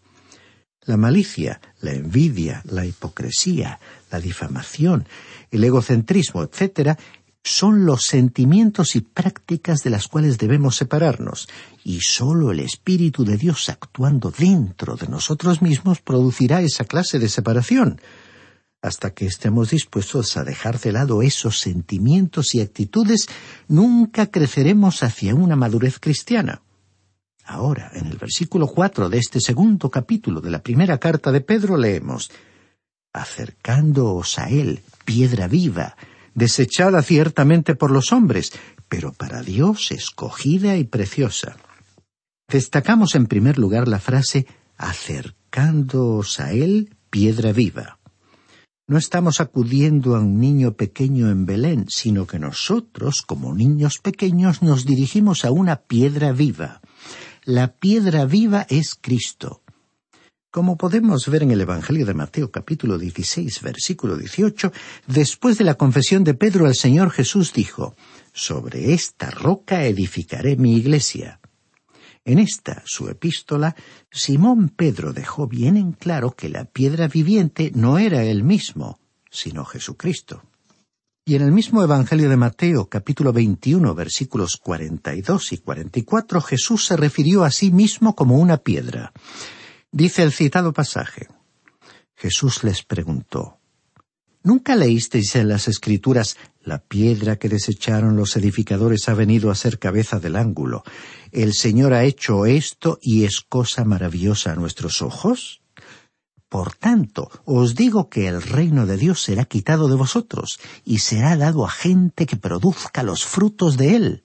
La 0.85 0.97
malicia, 0.97 1.61
la 1.83 1.93
envidia, 1.93 2.63
la 2.65 2.85
hipocresía, 2.85 3.79
la 4.11 4.19
difamación, 4.19 5.07
el 5.53 5.63
egocentrismo, 5.63 6.43
etc., 6.43 6.99
son 7.45 7.87
los 7.87 8.05
sentimientos 8.05 8.97
y 8.97 9.03
prácticas 9.03 9.85
de 9.85 9.91
las 9.91 10.09
cuales 10.09 10.37
debemos 10.37 10.75
separarnos, 10.75 11.49
y 11.85 12.01
sólo 12.01 12.51
el 12.51 12.59
Espíritu 12.59 13.25
de 13.25 13.37
Dios 13.37 13.69
actuando 13.69 14.33
dentro 14.37 14.97
de 14.97 15.07
nosotros 15.07 15.63
mismos 15.63 16.01
producirá 16.01 16.61
esa 16.61 16.85
clase 16.85 17.21
de 17.21 17.29
separación. 17.29 18.01
Hasta 18.83 19.15
que 19.15 19.27
estemos 19.27 19.71
dispuestos 19.71 20.37
a 20.37 20.43
dejar 20.43 20.81
de 20.81 20.91
lado 20.91 21.23
esos 21.23 21.61
sentimientos 21.61 22.55
y 22.55 22.61
actitudes, 22.61 23.29
nunca 23.69 24.27
creceremos 24.27 25.05
hacia 25.05 25.37
una 25.37 25.55
madurez 25.55 26.01
cristiana. 26.01 26.63
Ahora, 27.45 27.93
en 27.95 28.07
el 28.07 28.19
versículo 28.19 28.67
cuatro 28.67 29.09
de 29.09 29.19
este 29.19 29.41
segundo 29.41 29.89
capítulo 29.89 30.41
de 30.41 30.51
la 30.51 30.63
primera 30.63 30.99
carta 30.99 31.31
de 31.31 31.41
Pedro 31.41 31.77
leemos 31.77 32.31
Acercándoos 33.13 34.39
a 34.39 34.49
él, 34.49 34.81
piedra 35.05 35.47
viva, 35.47 35.97
desechada 36.35 37.03
ciertamente 37.03 37.75
por 37.75 37.91
los 37.91 38.11
hombres, 38.13 38.53
pero 38.89 39.13
para 39.13 39.43
Dios 39.43 39.93
escogida 39.93 40.77
y 40.77 40.85
preciosa. 40.85 41.57
Destacamos 42.49 43.15
en 43.15 43.27
primer 43.27 43.59
lugar 43.59 43.87
la 43.87 43.99
frase 43.99 44.47
acercándoos 44.77 46.41
a 46.41 46.53
Él, 46.53 46.97
piedra 47.09 47.53
viva. 47.53 47.99
No 48.93 48.99
estamos 48.99 49.41
acudiendo 49.41 50.15
a 50.17 50.21
un 50.21 50.39
niño 50.39 50.75
pequeño 50.75 51.31
en 51.31 51.47
Belén, 51.47 51.87
sino 51.89 52.27
que 52.27 52.39
nosotros, 52.39 53.23
como 53.23 53.55
niños 53.55 53.97
pequeños, 53.97 54.61
nos 54.61 54.85
dirigimos 54.85 55.47
a 55.47 55.51
una 55.51 55.77
piedra 55.77 56.33
viva. 56.33 56.83
La 57.43 57.73
piedra 57.73 58.27
viva 58.27 58.67
es 58.69 58.95
Cristo. 58.95 59.63
Como 60.51 60.77
podemos 60.77 61.27
ver 61.29 61.43
en 61.43 61.53
el 61.53 61.63
Evangelio 61.63 62.05
de 62.05 62.13
Mateo 62.13 62.51
capítulo 62.51 62.99
16 62.99 63.63
versículo 63.63 64.19
18, 64.19 64.71
después 65.07 65.57
de 65.57 65.65
la 65.65 65.77
confesión 65.77 66.23
de 66.23 66.35
Pedro 66.35 66.67
el 66.67 66.75
Señor 66.75 67.13
Jesús 67.13 67.55
dijo, 67.55 67.97
Sobre 68.35 68.93
esta 68.93 69.31
roca 69.31 69.87
edificaré 69.87 70.57
mi 70.57 70.77
iglesia. 70.77 71.41
En 72.25 72.39
esta, 72.39 72.83
su 72.87 73.09
epístola, 73.09 73.75
Simón 74.11 74.69
Pedro 74.69 75.13
dejó 75.13 75.49
bien 75.49 75.77
en 75.77 75.93
claro 75.93 76.31
que 76.33 76.49
la 76.49 76.65
piedra 76.65 77.09
viviente 77.09 77.73
no 77.75 77.99
era 77.99 78.23
él 78.23 78.45
mismo, 78.45 79.01
sino 79.29 79.65
Jesucristo. 79.65 80.43
Y 81.25 81.35
en 81.35 81.43
el 81.43 81.53
mismo 81.53 81.83
Evangelio 81.83 82.29
de 82.29 82.37
Mateo, 82.37 82.89
capítulo 82.89 83.33
21, 83.33 83.95
versículos 83.95 84.57
42 84.57 85.53
y 85.53 85.59
44, 85.59 86.41
Jesús 86.41 86.87
se 86.87 86.97
refirió 86.97 87.45
a 87.45 87.51
sí 87.51 87.73
mismo 87.73 88.15
como 88.15 88.39
una 88.39 88.59
piedra. 88.59 89.13
Dice 89.91 90.23
el 90.23 90.33
citado 90.33 90.73
pasaje. 90.73 91.29
Jesús 92.15 92.63
les 92.63 92.85
preguntó, 92.85 93.59
¿Nunca 94.45 94.75
leísteis 94.75 95.37
en 95.37 95.49
las 95.49 95.69
Escrituras 95.69 96.37
la 96.65 96.79
piedra 96.79 97.37
que 97.37 97.49
desecharon 97.49 98.17
los 98.17 98.37
edificadores 98.37 99.09
ha 99.09 99.15
venido 99.15 99.51
a 99.51 99.55
ser 99.55 99.79
cabeza 99.79 100.21
del 100.21 100.37
ángulo? 100.37 100.83
El 101.31 101.55
Señor 101.55 101.93
ha 101.93 102.05
hecho 102.05 102.47
esto 102.47 102.99
y 103.03 103.25
es 103.25 103.41
cosa 103.41 103.85
maravillosa 103.85 104.53
a 104.53 104.57
nuestros 104.57 105.03
ojos. 105.03 105.63
Por 106.49 106.75
tanto, 106.75 107.31
os 107.45 107.75
digo 107.75 108.09
que 108.09 108.29
el 108.29 108.43
reino 108.43 108.87
de 108.87 108.97
Dios 108.97 109.23
será 109.23 109.47
quitado 109.47 109.89
de 109.89 109.97
vosotros 109.97 110.61
y 110.85 110.99
será 110.99 111.37
dado 111.37 111.65
a 111.65 111.71
gente 111.71 112.27
que 112.27 112.37
produzca 112.37 113.03
los 113.03 113.25
frutos 113.25 113.77
de 113.77 113.97
él 113.97 114.25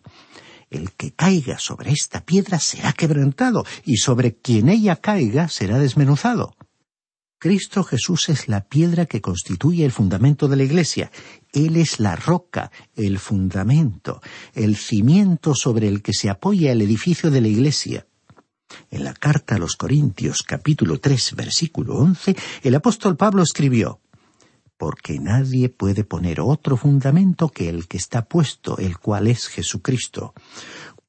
el 0.70 0.92
que 0.92 1.12
caiga 1.12 1.60
sobre 1.60 1.92
esta 1.92 2.26
piedra 2.26 2.60
será 2.60 2.94
quebrantado, 2.94 3.66
y 3.86 3.98
sobre 3.98 4.36
quien 4.36 4.70
ella 4.70 4.98
caiga 4.98 5.48
será 5.48 5.80
desmenuzado. 5.80 6.56
Cristo 7.40 7.84
Jesús 7.84 8.30
es 8.30 8.48
la 8.48 8.62
piedra 8.62 9.06
que 9.06 9.22
constituye 9.22 9.86
el 9.86 9.92
fundamento 9.92 10.48
de 10.48 10.56
la 10.56 10.64
Iglesia. 10.64 11.12
Él 11.54 11.76
es 11.76 12.00
la 12.00 12.16
roca, 12.16 12.72
el 12.96 13.20
fundamento, 13.20 14.22
el 14.56 14.76
cimiento 14.76 15.54
sobre 15.54 15.88
el 15.88 16.02
que 16.02 16.14
se 16.14 16.32
apoya 16.32 16.72
el 16.72 16.82
edificio 16.82 17.30
de 17.30 17.42
la 17.42 17.48
Iglesia. 17.48 18.08
En 18.90 19.04
la 19.04 19.14
carta 19.14 19.56
a 19.56 19.60
los 19.60 19.76
Corintios 19.76 20.42
capítulo 20.42 21.00
tres 21.00 21.36
versículo 21.36 21.98
once, 21.98 22.36
el 22.64 22.74
apóstol 22.74 23.16
Pablo 23.16 23.44
escribió 23.44 24.02
porque 24.76 25.20
nadie 25.20 25.70
puede 25.70 26.04
poner 26.04 26.40
otro 26.40 26.78
fundamento 26.78 27.50
que 27.50 27.68
el 27.68 27.88
que 27.88 27.98
está 27.98 28.26
puesto, 28.26 28.78
el 28.78 29.00
cual 29.00 29.28
es 29.28 29.48
Jesucristo. 29.48 30.34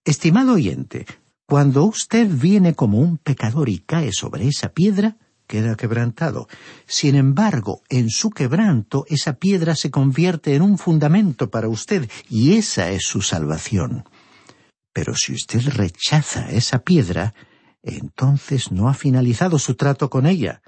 Estimado 0.05 0.55
oyente, 0.55 1.07
cuando 1.47 1.85
usted 1.85 2.29
viene 2.29 2.75
como 2.75 2.99
un 2.99 3.19
pecador 3.19 3.69
y 3.69 3.81
cae 3.81 4.13
sobre 4.13 4.49
esa 4.49 4.71
piedra, 4.71 5.19
queda 5.49 5.75
quebrantado. 5.75 6.47
Sin 6.87 7.17
embargo, 7.17 7.83
en 7.89 8.11
su 8.11 8.31
quebranto, 8.31 9.05
esa 9.09 9.33
piedra 9.33 9.75
se 9.75 9.91
convierte 9.91 10.55
en 10.55 10.63
un 10.63 10.79
fundamento 10.79 11.51
para 11.51 11.69
usted, 11.69 12.09
y 12.29 12.55
esa 12.55 12.91
es 12.91 13.03
su 13.05 13.23
salvación. 13.23 14.05
Pero 14.93 15.15
si 15.17 15.33
usted 15.33 15.63
rechaza 15.71 16.51
esa 16.51 16.81
piedra, 16.81 17.35
entonces 17.83 18.71
no 18.71 18.89
ha 18.89 18.95
finalizado 18.95 19.59
su 19.59 19.75
trato 19.75 20.11
con 20.11 20.27
ella. 20.27 20.63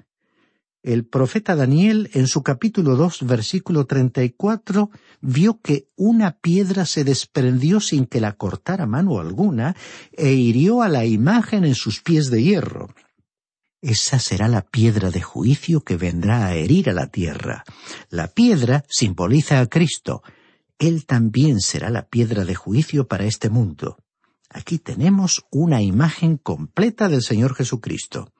El 0.83 1.05
profeta 1.05 1.55
Daniel, 1.55 2.09
en 2.13 2.25
su 2.25 2.41
capítulo 2.41 2.95
dos, 2.95 3.19
versículo 3.21 3.85
treinta 3.85 4.23
y 4.23 4.31
cuatro, 4.31 4.89
vio 5.21 5.59
que 5.61 5.89
una 5.95 6.39
piedra 6.39 6.87
se 6.87 7.03
desprendió 7.03 7.79
sin 7.79 8.07
que 8.07 8.19
la 8.19 8.33
cortara 8.33 8.87
mano 8.87 9.19
alguna, 9.19 9.75
e 10.11 10.33
hirió 10.33 10.81
a 10.81 10.89
la 10.89 11.05
imagen 11.05 11.65
en 11.65 11.75
sus 11.75 12.01
pies 12.01 12.31
de 12.31 12.41
hierro. 12.41 12.95
Esa 13.81 14.19
será 14.19 14.47
la 14.47 14.61
piedra 14.61 15.09
de 15.09 15.21
juicio 15.21 15.81
que 15.81 15.97
vendrá 15.97 16.45
a 16.45 16.53
herir 16.53 16.91
a 16.91 16.93
la 16.93 17.07
tierra. 17.07 17.63
La 18.09 18.27
piedra 18.27 18.85
simboliza 18.87 19.59
a 19.59 19.65
Cristo. 19.65 20.21
Él 20.77 21.07
también 21.07 21.59
será 21.61 21.89
la 21.89 22.07
piedra 22.07 22.45
de 22.45 22.53
juicio 22.53 23.07
para 23.07 23.25
este 23.25 23.49
mundo. 23.49 23.97
Aquí 24.49 24.77
tenemos 24.77 25.45
una 25.49 25.81
imagen 25.81 26.37
completa 26.37 27.09
del 27.09 27.23
Señor 27.23 27.55
Jesucristo. 27.55 28.31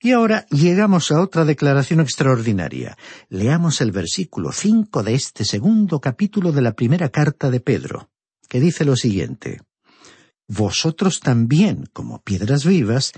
Y 0.00 0.12
ahora 0.12 0.46
llegamos 0.50 1.10
a 1.10 1.20
otra 1.20 1.44
declaración 1.44 2.00
extraordinaria. 2.00 2.96
Leamos 3.28 3.80
el 3.80 3.90
versículo 3.90 4.52
cinco 4.52 5.02
de 5.02 5.14
este 5.14 5.44
segundo 5.44 6.00
capítulo 6.00 6.52
de 6.52 6.62
la 6.62 6.72
primera 6.72 7.08
carta 7.08 7.50
de 7.50 7.60
Pedro, 7.60 8.10
que 8.48 8.60
dice 8.60 8.84
lo 8.84 8.94
siguiente 8.94 9.60
Vosotros 10.48 11.20
también, 11.20 11.88
como 11.92 12.20
piedras 12.20 12.66
vivas, 12.66 13.12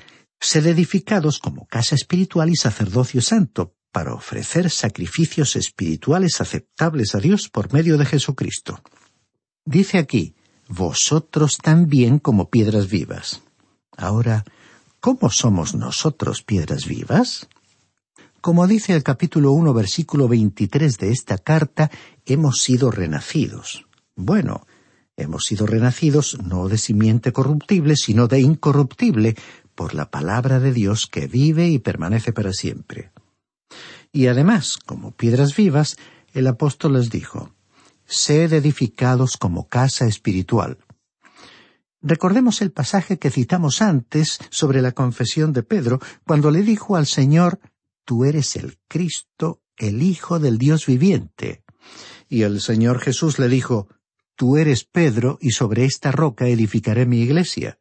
sed 0.45 0.67
edificados 0.67 1.39
como 1.39 1.67
casa 1.67 1.95
espiritual 1.95 2.51
y 2.51 2.57
sacerdocio 2.57 3.21
santo, 3.21 3.75
para 3.93 4.15
ofrecer 4.15 4.71
sacrificios 4.71 5.57
espirituales 5.57 6.41
aceptables 6.41 7.15
a 7.15 7.19
Dios 7.19 7.49
por 7.49 7.73
medio 7.73 7.97
de 7.97 8.07
Jesucristo. 8.07 8.83
Dice 9.65 9.99
aquí, 9.99 10.35
vosotros 10.69 11.59
también 11.59 12.19
como 12.19 12.51
piedras 12.51 12.89
vivas. 12.89 13.43
Ahora, 13.97 14.45
¿Cómo 15.05 15.29
somos 15.29 15.75
nosotros 15.75 16.43
piedras 16.43 16.87
vivas? 16.87 17.47
Como 18.41 18.67
dice 18.67 18.95
el 18.95 19.03
capítulo 19.03 19.53
1, 19.53 19.75
versículo 19.75 20.29
23 20.29 20.97
de 20.97 21.11
esta 21.11 21.37
carta, 21.37 21.91
hemos 22.25 22.63
sido 22.63 22.91
renacidos. 22.91 23.85
Bueno, 24.17 24.67
hemos 25.19 25.43
sido 25.45 25.67
renacidos 25.67 26.39
no 26.43 26.69
de 26.69 26.79
simiente 26.79 27.35
corruptible, 27.35 27.97
sino 27.97 28.29
de 28.29 28.41
incorruptible, 28.41 29.37
por 29.75 29.95
la 29.95 30.11
palabra 30.11 30.61
de 30.61 30.73
Dios 30.73 31.07
que 31.07 31.27
vive 31.27 31.69
y 31.69 31.79
permanece 31.79 32.33
para 32.33 32.53
siempre. 32.53 33.11
Y 34.13 34.29
además, 34.29 34.77
como 34.77 35.11
piedras 35.11 35.57
vivas, 35.57 35.97
el 36.33 36.47
apóstol 36.47 36.95
les 36.95 37.11
dijo, 37.11 37.55
Sed 38.07 38.53
edificados 38.53 39.37
como 39.37 39.69
casa 39.69 40.07
espiritual. 40.07 40.79
Recordemos 42.01 42.61
el 42.61 42.71
pasaje 42.71 43.19
que 43.19 43.31
citamos 43.31 43.81
antes 43.81 44.39
sobre 44.51 44.83
la 44.83 44.93
confesión 44.93 45.53
de 45.53 45.63
Pedro, 45.63 46.01
cuando 46.27 46.51
le 46.51 46.63
dijo 46.63 46.97
al 46.97 47.07
Señor, 47.07 47.61
Tú 48.05 48.25
eres 48.25 48.57
el 48.57 48.79
Cristo, 48.89 49.63
el 49.79 50.03
Hijo 50.03 50.39
del 50.39 50.59
Dios 50.59 50.87
viviente. 50.87 51.65
Y 52.29 52.43
el 52.43 52.61
Señor 52.61 53.01
Jesús 53.01 53.39
le 53.39 53.49
dijo, 53.49 53.89
Tú 54.37 54.59
eres 54.59 54.85
Pedro, 54.85 55.39
y 55.41 55.53
sobre 55.53 55.85
esta 55.85 56.13
roca 56.13 56.47
edificaré 56.47 57.07
mi 57.07 57.21
iglesia. 57.21 57.79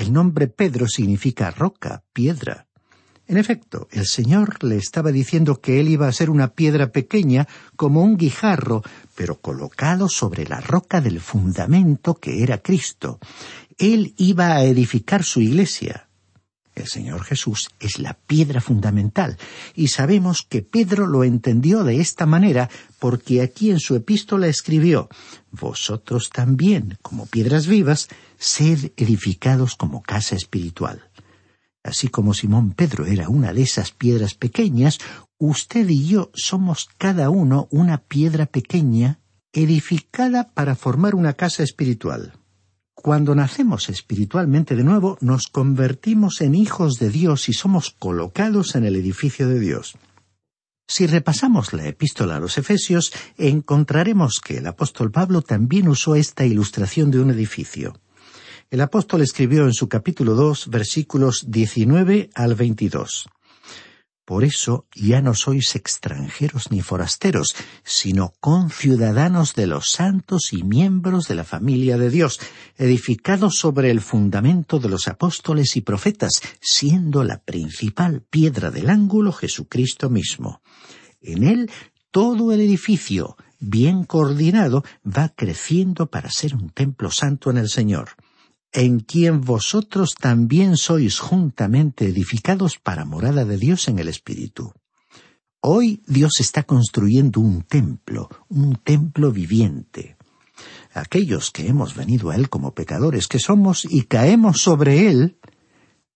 El 0.00 0.14
nombre 0.14 0.46
Pedro 0.46 0.88
significa 0.88 1.50
roca, 1.50 2.04
piedra. 2.14 2.66
En 3.26 3.36
efecto, 3.36 3.86
el 3.90 4.06
Señor 4.06 4.64
le 4.64 4.76
estaba 4.76 5.12
diciendo 5.12 5.60
que 5.60 5.78
él 5.78 5.90
iba 5.90 6.08
a 6.08 6.12
ser 6.12 6.30
una 6.30 6.54
piedra 6.54 6.90
pequeña 6.90 7.46
como 7.76 8.02
un 8.02 8.16
guijarro, 8.16 8.82
pero 9.14 9.42
colocado 9.42 10.08
sobre 10.08 10.46
la 10.46 10.62
roca 10.62 11.02
del 11.02 11.20
fundamento 11.20 12.14
que 12.14 12.42
era 12.42 12.62
Cristo. 12.62 13.18
Él 13.76 14.14
iba 14.16 14.56
a 14.56 14.64
edificar 14.64 15.22
su 15.22 15.42
iglesia. 15.42 16.08
El 16.80 16.88
Señor 16.88 17.24
Jesús 17.24 17.68
es 17.78 17.98
la 17.98 18.14
piedra 18.14 18.60
fundamental, 18.60 19.36
y 19.74 19.88
sabemos 19.88 20.46
que 20.48 20.62
Pedro 20.62 21.06
lo 21.06 21.24
entendió 21.24 21.84
de 21.84 22.00
esta 22.00 22.24
manera 22.26 22.70
porque 22.98 23.42
aquí 23.42 23.70
en 23.70 23.80
su 23.80 23.94
epístola 23.94 24.46
escribió 24.46 25.08
Vosotros 25.50 26.30
también, 26.30 26.98
como 27.02 27.26
piedras 27.26 27.66
vivas, 27.66 28.08
sed 28.38 28.92
edificados 28.96 29.76
como 29.76 30.02
casa 30.02 30.36
espiritual. 30.36 31.10
Así 31.82 32.08
como 32.08 32.34
Simón 32.34 32.72
Pedro 32.72 33.06
era 33.06 33.28
una 33.28 33.52
de 33.52 33.62
esas 33.62 33.90
piedras 33.90 34.34
pequeñas, 34.34 34.98
usted 35.38 35.88
y 35.88 36.06
yo 36.06 36.30
somos 36.34 36.88
cada 36.98 37.30
uno 37.30 37.68
una 37.70 37.98
piedra 37.98 38.46
pequeña 38.46 39.20
edificada 39.52 40.50
para 40.52 40.76
formar 40.76 41.14
una 41.14 41.34
casa 41.34 41.62
espiritual. 41.62 42.39
Cuando 43.02 43.34
nacemos 43.34 43.88
espiritualmente 43.88 44.76
de 44.76 44.84
nuevo, 44.84 45.16
nos 45.22 45.46
convertimos 45.46 46.42
en 46.42 46.54
hijos 46.54 46.98
de 46.98 47.08
Dios 47.08 47.48
y 47.48 47.54
somos 47.54 47.90
colocados 47.90 48.74
en 48.74 48.84
el 48.84 48.94
edificio 48.94 49.48
de 49.48 49.58
Dios. 49.58 49.96
Si 50.86 51.06
repasamos 51.06 51.72
la 51.72 51.86
epístola 51.86 52.36
a 52.36 52.40
los 52.40 52.58
Efesios, 52.58 53.12
encontraremos 53.38 54.40
que 54.40 54.58
el 54.58 54.66
apóstol 54.66 55.10
Pablo 55.10 55.40
también 55.40 55.88
usó 55.88 56.14
esta 56.14 56.44
ilustración 56.44 57.10
de 57.10 57.20
un 57.20 57.30
edificio. 57.30 57.94
El 58.70 58.82
apóstol 58.82 59.22
escribió 59.22 59.64
en 59.64 59.72
su 59.72 59.88
capítulo 59.88 60.34
2, 60.34 60.68
versículos 60.68 61.46
19 61.48 62.28
al 62.34 62.54
22. 62.54 63.30
Por 64.30 64.44
eso 64.44 64.86
ya 64.94 65.20
no 65.20 65.34
sois 65.34 65.74
extranjeros 65.74 66.70
ni 66.70 66.82
forasteros, 66.82 67.56
sino 67.82 68.32
conciudadanos 68.38 69.56
de 69.56 69.66
los 69.66 69.90
santos 69.90 70.52
y 70.52 70.62
miembros 70.62 71.26
de 71.26 71.34
la 71.34 71.42
familia 71.42 71.98
de 71.98 72.10
Dios, 72.10 72.38
edificados 72.78 73.58
sobre 73.58 73.90
el 73.90 74.00
fundamento 74.00 74.78
de 74.78 74.88
los 74.88 75.08
apóstoles 75.08 75.74
y 75.74 75.80
profetas, 75.80 76.42
siendo 76.60 77.24
la 77.24 77.42
principal 77.42 78.22
piedra 78.22 78.70
del 78.70 78.90
ángulo 78.90 79.32
Jesucristo 79.32 80.10
mismo. 80.10 80.62
En 81.20 81.42
él 81.42 81.68
todo 82.12 82.52
el 82.52 82.60
edificio, 82.60 83.36
bien 83.58 84.04
coordinado, 84.04 84.84
va 85.04 85.30
creciendo 85.30 86.06
para 86.06 86.30
ser 86.30 86.54
un 86.54 86.70
templo 86.70 87.10
santo 87.10 87.50
en 87.50 87.58
el 87.58 87.68
Señor 87.68 88.10
en 88.72 89.00
quien 89.00 89.40
vosotros 89.40 90.14
también 90.14 90.76
sois 90.76 91.18
juntamente 91.18 92.06
edificados 92.06 92.78
para 92.78 93.04
morada 93.04 93.44
de 93.44 93.56
Dios 93.56 93.88
en 93.88 93.98
el 93.98 94.08
Espíritu. 94.08 94.72
Hoy 95.60 96.02
Dios 96.06 96.40
está 96.40 96.62
construyendo 96.62 97.40
un 97.40 97.62
templo, 97.62 98.28
un 98.48 98.76
templo 98.76 99.32
viviente. 99.32 100.16
Aquellos 100.94 101.50
que 101.50 101.66
hemos 101.66 101.94
venido 101.94 102.30
a 102.30 102.36
Él 102.36 102.48
como 102.48 102.74
pecadores 102.74 103.28
que 103.28 103.38
somos 103.38 103.84
y 103.84 104.04
caemos 104.04 104.62
sobre 104.62 105.08
Él, 105.08 105.38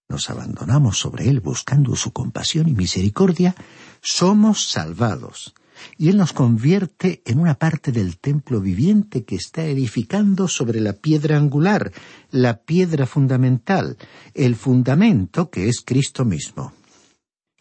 nos 0.08 0.30
abandonamos 0.30 0.98
sobre 0.98 1.28
Él 1.28 1.40
buscando 1.40 1.96
su 1.96 2.12
compasión 2.12 2.68
y 2.68 2.74
misericordia, 2.74 3.54
somos 4.00 4.70
salvados 4.70 5.54
y 5.96 6.08
Él 6.08 6.16
nos 6.16 6.32
convierte 6.32 7.22
en 7.24 7.38
una 7.38 7.54
parte 7.54 7.92
del 7.92 8.18
templo 8.18 8.60
viviente 8.60 9.24
que 9.24 9.36
está 9.36 9.64
edificando 9.64 10.48
sobre 10.48 10.80
la 10.80 10.94
piedra 10.94 11.36
angular, 11.36 11.92
la 12.30 12.58
piedra 12.62 13.06
fundamental, 13.06 13.96
el 14.34 14.56
fundamento 14.56 15.50
que 15.50 15.68
es 15.68 15.80
Cristo 15.84 16.24
mismo. 16.24 16.72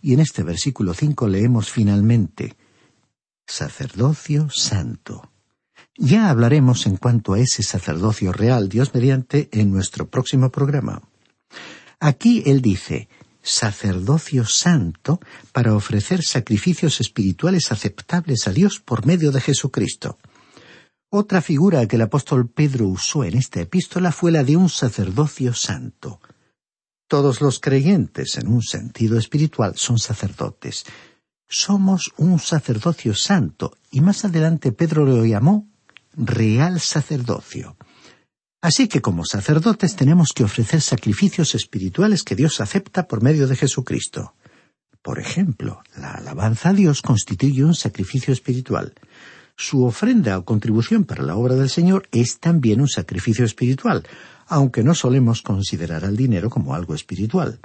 Y 0.02 0.14
en 0.14 0.20
este 0.20 0.44
versículo 0.44 0.94
cinco 0.94 1.28
leemos 1.28 1.70
finalmente 1.70 2.56
sacerdocio 3.46 4.50
santo. 4.50 5.30
Ya 5.96 6.30
hablaremos 6.30 6.88
en 6.88 6.98
cuanto 6.98 7.34
a 7.34 7.40
ese 7.40 7.62
sacerdocio 7.62 8.32
real, 8.32 8.68
Dios 8.68 8.94
mediante, 8.94 9.50
en 9.52 9.72
nuestro 9.72 10.10
próximo 10.10 10.50
programa. 10.50 11.04
Aquí 12.00 12.44
Él 12.46 12.62
dice, 12.62 13.08
sacerdocio 13.44 14.46
santo 14.46 15.20
para 15.52 15.76
ofrecer 15.76 16.24
sacrificios 16.24 17.02
espirituales 17.02 17.72
aceptables 17.72 18.48
a 18.48 18.52
Dios 18.52 18.80
por 18.80 19.06
medio 19.06 19.32
de 19.32 19.42
Jesucristo. 19.42 20.18
Otra 21.10 21.42
figura 21.42 21.86
que 21.88 21.98
el 21.98 22.02
apóstol 22.02 22.50
Pedro 22.50 22.88
usó 22.88 23.24
en 23.24 23.38
esta 23.38 23.62
epístola 23.62 24.12
fue 24.12 24.32
la 24.32 24.44
de 24.44 24.58
un 24.58 24.70
sacerdocio 24.70 25.54
santo. 25.54 26.20
Todos 27.08 27.42
los 27.42 27.60
creyentes, 27.60 28.38
en 28.38 28.48
un 28.48 28.64
sentido 28.64 29.20
espiritual, 29.20 29.74
son 29.76 30.00
sacerdotes. 30.00 30.86
Somos 31.48 32.12
un 32.18 32.40
sacerdocio 32.40 33.14
santo, 33.14 33.78
y 33.92 34.02
más 34.02 34.26
adelante 34.26 34.72
Pedro 34.72 35.06
lo 35.06 35.24
llamó 35.24 35.68
real 36.16 36.80
sacerdocio. 36.80 37.78
Así 38.64 38.88
que 38.88 39.02
como 39.02 39.26
sacerdotes 39.26 39.98
tenemos 39.98 40.32
que 40.32 40.46
ofrecer 40.46 40.80
sacrificios 40.80 41.54
espirituales 41.54 42.24
que 42.24 42.38
Dios 42.38 42.62
acepta 42.62 43.10
por 43.10 43.22
medio 43.22 43.46
de 43.46 43.58
Jesucristo. 43.58 44.36
Por 45.02 45.20
ejemplo, 45.20 45.82
la 45.98 46.14
alabanza 46.14 46.70
a 46.70 46.74
Dios 46.74 47.02
constituye 47.02 47.66
un 47.66 47.76
sacrificio 47.76 48.32
espiritual. 48.32 48.94
Su 49.58 49.84
ofrenda 49.84 50.38
o 50.38 50.46
contribución 50.46 51.04
para 51.04 51.24
la 51.24 51.36
obra 51.36 51.56
del 51.56 51.70
Señor 51.70 52.08
es 52.14 52.40
también 52.40 52.80
un 52.80 52.88
sacrificio 52.88 53.44
espiritual, 53.44 54.08
aunque 54.48 54.82
no 54.82 54.96
solemos 54.96 55.42
considerar 55.42 56.06
al 56.06 56.16
dinero 56.16 56.50
como 56.50 56.74
algo 56.74 56.96
espiritual. 56.96 57.60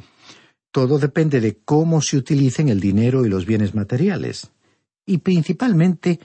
Todo 0.73 0.99
depende 0.99 1.41
de 1.41 1.59
cómo 1.65 2.03
se 2.03 2.17
utilicen 2.17 2.71
el 2.71 2.81
dinero 2.81 3.25
y 3.25 3.29
los 3.29 3.47
bienes 3.47 3.73
materiales. 3.73 4.51
Y 5.07 5.19
principalmente, 5.19 6.19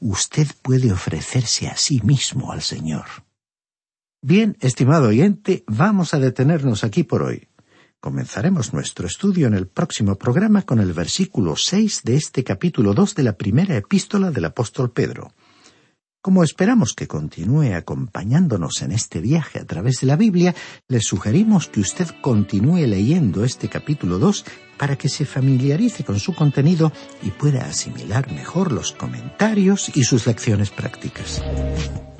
usted 0.00 0.48
puede 0.60 0.92
ofrecerse 0.92 1.66
a 1.68 1.78
sí 1.78 2.02
mismo 2.04 2.52
al 2.52 2.60
Señor. 2.60 3.06
Bien, 4.20 4.56
estimado 4.58 5.08
oyente, 5.08 5.62
vamos 5.68 6.12
a 6.12 6.18
detenernos 6.18 6.82
aquí 6.82 7.04
por 7.04 7.22
hoy. 7.22 7.46
Comenzaremos 8.00 8.72
nuestro 8.74 9.06
estudio 9.06 9.46
en 9.46 9.54
el 9.54 9.68
próximo 9.68 10.16
programa 10.16 10.62
con 10.62 10.80
el 10.80 10.92
versículo 10.92 11.54
seis 11.54 12.02
de 12.02 12.16
este 12.16 12.42
capítulo 12.42 12.94
dos 12.94 13.14
de 13.14 13.22
la 13.22 13.36
primera 13.36 13.76
epístola 13.76 14.32
del 14.32 14.46
apóstol 14.46 14.90
Pedro. 14.90 15.34
Como 16.20 16.42
esperamos 16.42 16.94
que 16.94 17.06
continúe 17.06 17.74
acompañándonos 17.76 18.82
en 18.82 18.90
este 18.90 19.20
viaje 19.20 19.60
a 19.60 19.64
través 19.64 20.00
de 20.00 20.08
la 20.08 20.16
Biblia, 20.16 20.52
le 20.88 21.00
sugerimos 21.00 21.68
que 21.68 21.78
usted 21.78 22.08
continúe 22.20 22.86
leyendo 22.88 23.44
este 23.44 23.68
capítulo 23.68 24.18
2 24.18 24.44
para 24.78 24.96
que 24.96 25.08
se 25.08 25.24
familiarice 25.24 26.02
con 26.02 26.18
su 26.18 26.34
contenido 26.34 26.90
y 27.22 27.30
pueda 27.30 27.66
asimilar 27.66 28.32
mejor 28.32 28.72
los 28.72 28.90
comentarios 28.92 29.96
y 29.96 30.02
sus 30.02 30.26
lecciones 30.26 30.70
prácticas. 30.70 31.40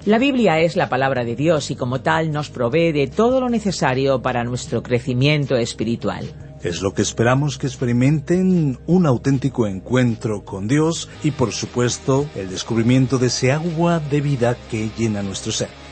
La 0.05 0.19
Biblia 0.19 0.61
es 0.61 0.77
la 0.77 0.89
palabra 0.89 1.25
de 1.25 1.35
Dios 1.35 1.73
y 1.73 1.75
como 1.75 2.01
tal 2.01 2.31
nos 2.31 2.51
provee 2.51 2.93
de 2.93 3.09
todo 3.09 3.41
lo 3.41 3.49
necesario 3.49 4.23
para 4.23 4.45
nuestro 4.45 4.81
crecimiento 4.81 5.57
espiritual. 5.57 6.48
Es 6.63 6.83
lo 6.83 6.93
que 6.93 7.03
esperamos 7.03 7.57
que 7.57 7.69
experimenten 7.69 8.79
un 8.87 9.07
auténtico 9.07 9.67
encuentro 9.67 10.45
con 10.45 10.67
Dios 10.67 11.09
y 11.23 11.31
por 11.31 11.53
supuesto 11.53 12.27
el 12.35 12.51
descubrimiento 12.51 13.19
de 13.19 13.29
ese 13.29 13.53
agua 13.53 14.01
de 14.01 14.21
vida 14.21 14.57
que 14.69 14.91
llena 14.97 15.23
nuestro 15.23 15.53
ser. 15.53 15.88